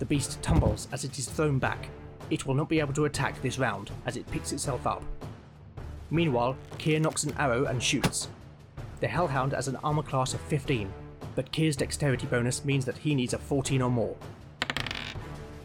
The 0.00 0.06
beast 0.06 0.42
tumbles 0.42 0.88
as 0.90 1.04
it 1.04 1.16
is 1.20 1.28
thrown 1.28 1.60
back. 1.60 1.88
It 2.30 2.46
will 2.46 2.54
not 2.56 2.68
be 2.68 2.80
able 2.80 2.94
to 2.94 3.04
attack 3.04 3.40
this 3.42 3.60
round 3.60 3.92
as 4.06 4.16
it 4.16 4.28
picks 4.32 4.50
itself 4.50 4.88
up. 4.88 5.04
Meanwhile, 6.12 6.58
Kier 6.78 7.00
nocks 7.00 7.24
an 7.24 7.34
arrow 7.38 7.64
and 7.64 7.82
shoots. 7.82 8.28
The 9.00 9.08
Hellhound 9.08 9.52
has 9.52 9.66
an 9.66 9.76
armor 9.76 10.02
class 10.02 10.34
of 10.34 10.42
15, 10.42 10.92
but 11.34 11.50
Kier's 11.52 11.74
dexterity 11.74 12.26
bonus 12.26 12.66
means 12.66 12.84
that 12.84 12.98
he 12.98 13.14
needs 13.14 13.32
a 13.32 13.38
14 13.38 13.80
or 13.80 13.90
more. 13.90 14.14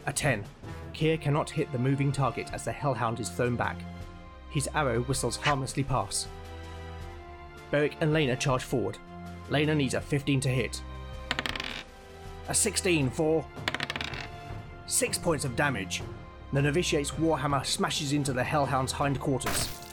A 0.05 0.13
10. 0.13 0.45
Kier 0.93 1.19
cannot 1.19 1.49
hit 1.49 1.69
the 1.73 1.77
moving 1.77 2.13
target 2.13 2.49
as 2.53 2.63
the 2.63 2.71
Hellhound 2.71 3.19
is 3.19 3.27
thrown 3.27 3.57
back. 3.57 3.75
His 4.49 4.69
arrow 4.73 5.01
whistles 5.01 5.35
harmlessly 5.35 5.83
past. 5.83 6.29
Beric 7.69 7.97
and 7.99 8.13
Lena 8.13 8.37
charge 8.37 8.63
forward. 8.63 8.97
Lena 9.49 9.75
needs 9.75 9.95
a 9.95 10.01
15 10.01 10.39
to 10.39 10.49
hit. 10.49 10.81
A 12.47 12.53
16 12.53 13.09
for 13.09 13.45
6 14.85 15.17
points 15.17 15.43
of 15.43 15.57
damage. 15.57 16.03
The 16.53 16.61
novitiate's 16.61 17.11
warhammer 17.11 17.65
smashes 17.65 18.13
into 18.13 18.31
the 18.31 18.45
Hellhound's 18.45 18.93
hindquarters. 18.93 19.86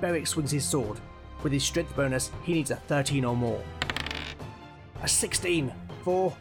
Beric 0.00 0.26
swings 0.26 0.50
his 0.50 0.64
sword. 0.64 0.98
With 1.42 1.52
his 1.52 1.64
strength 1.64 1.94
bonus, 1.96 2.30
he 2.42 2.52
needs 2.54 2.70
a 2.70 2.76
13 2.76 3.24
or 3.24 3.36
more. 3.36 3.62
A 5.02 5.08
16 5.08 5.72
for 6.02 6.36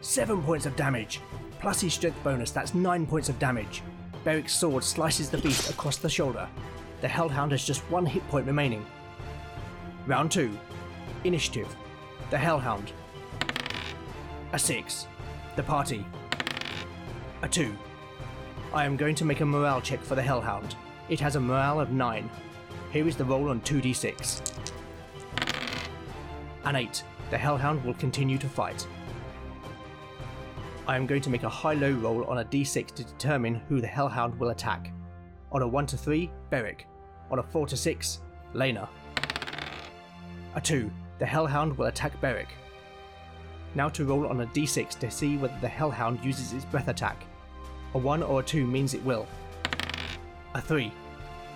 7 0.00 0.42
points 0.42 0.66
of 0.66 0.76
damage. 0.76 1.20
Plus 1.60 1.80
his 1.80 1.94
strength 1.94 2.22
bonus, 2.22 2.50
that's 2.50 2.74
9 2.74 3.06
points 3.06 3.28
of 3.28 3.38
damage. 3.38 3.82
Beric's 4.24 4.54
sword 4.54 4.84
slices 4.84 5.30
the 5.30 5.38
beast 5.38 5.70
across 5.70 5.96
the 5.96 6.08
shoulder. 6.08 6.48
The 7.00 7.08
Hellhound 7.08 7.52
has 7.52 7.64
just 7.64 7.80
one 7.90 8.06
hit 8.06 8.26
point 8.28 8.46
remaining. 8.46 8.84
Round 10.06 10.30
2. 10.30 10.50
Initiative. 11.24 11.68
The 12.30 12.38
Hellhound. 12.38 12.92
A 14.52 14.58
6. 14.58 15.06
The 15.56 15.62
party. 15.62 16.04
A 17.42 17.48
2. 17.48 17.74
I 18.72 18.84
am 18.84 18.96
going 18.96 19.14
to 19.16 19.24
make 19.24 19.40
a 19.40 19.46
morale 19.46 19.80
check 19.80 20.02
for 20.02 20.14
the 20.14 20.22
Hellhound. 20.22 20.76
It 21.08 21.20
has 21.20 21.36
a 21.36 21.40
morale 21.40 21.80
of 21.80 21.90
9. 21.90 22.30
Here 22.90 23.06
is 23.06 23.16
the 23.16 23.24
roll 23.24 23.50
on 23.50 23.60
2d6. 23.60 24.40
An 26.64 26.76
8. 26.76 27.04
The 27.30 27.36
Hellhound 27.36 27.84
will 27.84 27.94
continue 27.94 28.38
to 28.38 28.48
fight. 28.48 28.86
I 30.86 30.96
am 30.96 31.06
going 31.06 31.20
to 31.20 31.30
make 31.30 31.42
a 31.42 31.48
high-low 31.48 31.92
roll 31.92 32.24
on 32.24 32.38
a 32.38 32.44
d6 32.44 32.86
to 32.94 33.04
determine 33.04 33.56
who 33.68 33.82
the 33.82 33.86
Hellhound 33.86 34.38
will 34.38 34.48
attack. 34.50 34.92
On 35.52 35.60
a 35.60 35.68
1 35.68 35.86
to 35.88 35.98
3, 35.98 36.30
Beric. 36.50 36.86
On 37.30 37.38
a 37.38 37.42
4 37.42 37.66
to 37.66 37.76
6, 37.76 38.20
Lena. 38.54 38.88
A 40.54 40.60
2. 40.60 40.90
The 41.18 41.26
Hellhound 41.26 41.76
will 41.76 41.86
attack 41.86 42.18
Beric. 42.22 42.48
Now 43.74 43.90
to 43.90 44.06
roll 44.06 44.26
on 44.26 44.40
a 44.40 44.46
d6 44.46 44.98
to 45.00 45.10
see 45.10 45.36
whether 45.36 45.58
the 45.60 45.68
Hellhound 45.68 46.24
uses 46.24 46.54
its 46.54 46.64
breath 46.64 46.88
attack. 46.88 47.24
A 47.92 47.98
1 47.98 48.22
or 48.22 48.40
a 48.40 48.42
2 48.42 48.66
means 48.66 48.94
it 48.94 49.04
will. 49.04 49.26
A 50.54 50.60
3. 50.60 50.92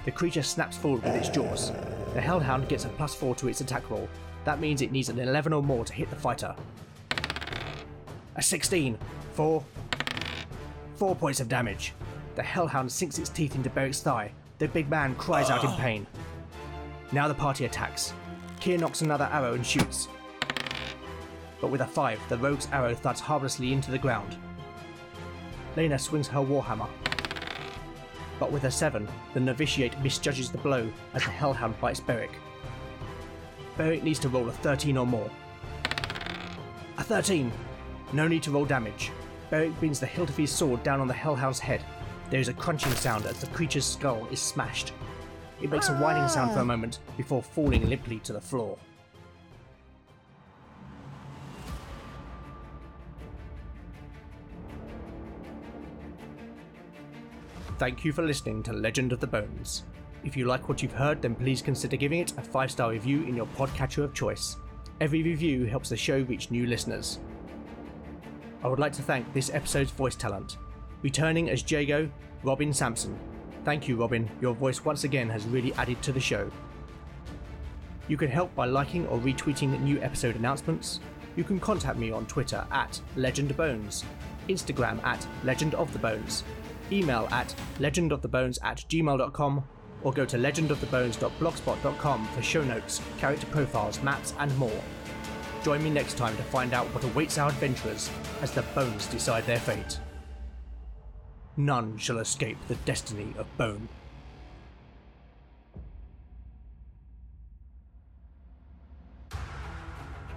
The 0.04 0.10
creature 0.10 0.42
snaps 0.42 0.76
forward 0.76 1.04
with 1.04 1.14
its 1.14 1.28
jaws. 1.28 1.70
The 2.14 2.20
Hellhound 2.20 2.68
gets 2.68 2.84
a 2.84 2.88
plus 2.88 3.14
4 3.14 3.36
to 3.36 3.48
its 3.48 3.60
attack 3.60 3.88
roll. 3.90 4.08
That 4.44 4.58
means 4.58 4.82
it 4.82 4.90
needs 4.90 5.08
an 5.08 5.20
11 5.20 5.52
or 5.52 5.62
more 5.62 5.84
to 5.84 5.92
hit 5.92 6.10
the 6.10 6.16
fighter. 6.16 6.56
A 8.34 8.42
16 8.42 8.98
for 9.34 9.64
4 10.96 11.14
points 11.14 11.38
of 11.38 11.48
damage. 11.48 11.94
The 12.34 12.42
Hellhound 12.42 12.90
sinks 12.90 13.20
its 13.20 13.28
teeth 13.28 13.54
into 13.54 13.70
Beric's 13.70 14.00
thigh. 14.00 14.32
The 14.58 14.66
big 14.66 14.90
man 14.90 15.14
cries 15.14 15.48
out 15.48 15.62
in 15.62 15.70
ah. 15.70 15.78
pain. 15.78 16.06
Now 17.12 17.28
the 17.28 17.34
party 17.34 17.66
attacks. 17.66 18.12
Kier 18.60 18.80
nocks 18.80 19.02
another 19.02 19.28
arrow 19.30 19.54
and 19.54 19.64
shoots. 19.64 20.08
But 21.60 21.70
with 21.70 21.82
a 21.82 21.86
5, 21.86 22.20
the 22.28 22.38
rogue's 22.38 22.66
arrow 22.72 22.94
thuds 22.94 23.20
harmlessly 23.20 23.72
into 23.72 23.92
the 23.92 23.98
ground. 23.98 24.36
Lena 25.76 26.00
swings 26.00 26.26
her 26.26 26.40
warhammer. 26.40 26.88
But 28.38 28.52
with 28.52 28.64
a 28.64 28.70
7, 28.70 29.08
the 29.34 29.40
novitiate 29.40 29.98
misjudges 30.00 30.50
the 30.50 30.58
blow 30.58 30.90
as 31.14 31.24
the 31.24 31.30
Hellhound 31.30 31.80
bites 31.80 32.00
Beric. 32.00 32.30
Beric 33.76 34.02
needs 34.02 34.18
to 34.20 34.28
roll 34.28 34.48
a 34.48 34.52
13 34.52 34.96
or 34.96 35.06
more. 35.06 35.30
A 36.98 37.02
13! 37.02 37.52
No 38.12 38.26
need 38.26 38.42
to 38.44 38.50
roll 38.50 38.64
damage. 38.64 39.12
Beric 39.50 39.78
brings 39.78 40.00
the 40.00 40.06
hilt 40.06 40.28
of 40.28 40.36
his 40.36 40.52
sword 40.52 40.82
down 40.82 41.00
on 41.00 41.08
the 41.08 41.14
Hellhound's 41.14 41.58
head. 41.58 41.84
There 42.30 42.40
is 42.40 42.48
a 42.48 42.54
crunching 42.54 42.92
sound 42.92 43.24
as 43.26 43.40
the 43.40 43.46
creature's 43.48 43.86
skull 43.86 44.26
is 44.30 44.40
smashed. 44.40 44.92
It 45.60 45.70
makes 45.70 45.88
a 45.88 45.96
whining 45.96 46.28
sound 46.28 46.52
for 46.52 46.58
a 46.58 46.62
ah. 46.62 46.66
moment 46.66 47.00
before 47.16 47.42
falling 47.42 47.88
limply 47.88 48.18
to 48.20 48.32
the 48.32 48.40
floor. 48.40 48.78
Thank 57.78 58.04
you 58.04 58.12
for 58.12 58.22
listening 58.22 58.64
to 58.64 58.72
Legend 58.72 59.12
of 59.12 59.20
the 59.20 59.26
Bones. 59.28 59.84
If 60.24 60.36
you 60.36 60.46
like 60.46 60.68
what 60.68 60.82
you've 60.82 60.90
heard, 60.90 61.22
then 61.22 61.36
please 61.36 61.62
consider 61.62 61.96
giving 61.96 62.18
it 62.18 62.36
a 62.36 62.42
5 62.42 62.72
star 62.72 62.90
review 62.90 63.22
in 63.22 63.36
your 63.36 63.46
podcatcher 63.56 64.02
of 64.02 64.12
choice. 64.12 64.56
Every 65.00 65.22
review 65.22 65.64
helps 65.64 65.90
the 65.90 65.96
show 65.96 66.22
reach 66.22 66.50
new 66.50 66.66
listeners. 66.66 67.20
I 68.64 68.66
would 68.66 68.80
like 68.80 68.92
to 68.94 69.02
thank 69.02 69.32
this 69.32 69.54
episode's 69.54 69.92
voice 69.92 70.16
talent. 70.16 70.56
Returning 71.02 71.50
as 71.50 71.70
Jago, 71.70 72.10
Robin 72.42 72.72
Sampson. 72.72 73.16
Thank 73.64 73.86
you, 73.86 73.94
Robin. 73.94 74.28
Your 74.40 74.54
voice 74.54 74.84
once 74.84 75.04
again 75.04 75.28
has 75.28 75.46
really 75.46 75.72
added 75.74 76.02
to 76.02 76.10
the 76.10 76.18
show. 76.18 76.50
You 78.08 78.16
can 78.16 78.28
help 78.28 78.52
by 78.56 78.66
liking 78.66 79.06
or 79.06 79.20
retweeting 79.20 79.80
new 79.82 80.02
episode 80.02 80.34
announcements. 80.34 80.98
You 81.36 81.44
can 81.44 81.60
contact 81.60 81.96
me 81.96 82.10
on 82.10 82.26
Twitter 82.26 82.66
at 82.72 83.00
LegendBones, 83.16 84.02
Instagram 84.48 85.00
at 85.04 85.24
LegendOfTheBones, 85.44 86.42
email 86.92 87.28
at 87.30 87.54
legendofthebones 87.78 88.58
at 88.62 88.78
gmail.com, 88.88 89.64
or 90.02 90.12
go 90.12 90.24
to 90.24 90.36
legendofthebones.blogspot.com 90.36 92.26
for 92.28 92.42
show 92.42 92.62
notes, 92.62 93.00
character 93.18 93.46
profiles, 93.46 94.02
maps, 94.02 94.34
and 94.38 94.56
more. 94.58 94.80
Join 95.64 95.82
me 95.82 95.90
next 95.90 96.16
time 96.16 96.36
to 96.36 96.42
find 96.44 96.72
out 96.72 96.86
what 96.94 97.04
awaits 97.04 97.38
our 97.38 97.48
adventurers 97.50 98.10
as 98.42 98.52
the 98.52 98.62
bones 98.74 99.06
decide 99.06 99.44
their 99.44 99.58
fate. 99.58 99.98
None 101.56 101.98
shall 101.98 102.18
escape 102.18 102.58
the 102.68 102.76
destiny 102.76 103.34
of 103.36 103.46
Bone. 103.56 103.88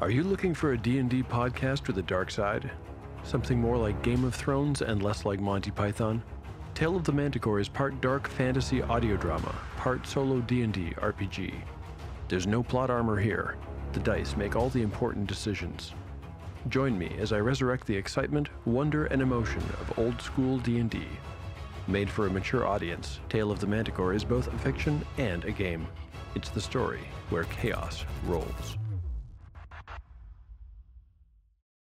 Are 0.01 0.09
you 0.09 0.23
looking 0.23 0.55
for 0.55 0.71
a 0.71 0.77
D&D 0.79 1.21
podcast 1.21 1.85
with 1.85 1.99
a 1.99 2.01
dark 2.01 2.31
side? 2.31 2.71
Something 3.21 3.61
more 3.61 3.77
like 3.77 4.01
Game 4.01 4.23
of 4.23 4.33
Thrones 4.33 4.81
and 4.81 5.03
less 5.03 5.25
like 5.25 5.39
Monty 5.39 5.69
Python? 5.69 6.23
Tale 6.81 6.95
of 6.95 7.03
the 7.03 7.11
Manticore 7.11 7.59
is 7.59 7.69
part 7.69 8.01
dark 8.01 8.27
fantasy 8.27 8.81
audio 8.81 9.15
drama, 9.15 9.53
part 9.77 10.07
solo 10.07 10.39
D&D 10.39 10.95
RPG. 10.97 11.53
There's 12.27 12.47
no 12.47 12.63
plot 12.63 12.89
armor 12.89 13.19
here. 13.19 13.55
The 13.93 13.99
dice 13.99 14.35
make 14.35 14.55
all 14.55 14.69
the 14.69 14.81
important 14.81 15.27
decisions. 15.27 15.93
Join 16.69 16.97
me 16.97 17.15
as 17.19 17.33
I 17.33 17.37
resurrect 17.37 17.85
the 17.85 17.95
excitement, 17.95 18.49
wonder, 18.65 19.05
and 19.05 19.21
emotion 19.21 19.61
of 19.79 19.99
old 19.99 20.19
school 20.23 20.57
D&D. 20.57 21.05
Made 21.87 22.09
for 22.09 22.25
a 22.25 22.31
mature 22.31 22.65
audience, 22.65 23.19
Tale 23.29 23.51
of 23.51 23.59
the 23.59 23.67
Manticore 23.67 24.15
is 24.15 24.23
both 24.23 24.51
a 24.51 24.57
fiction 24.57 25.05
and 25.19 25.45
a 25.45 25.51
game. 25.51 25.87
It's 26.33 26.49
the 26.49 26.61
story 26.61 27.01
where 27.29 27.43
chaos 27.43 28.05
rolls. 28.25 28.75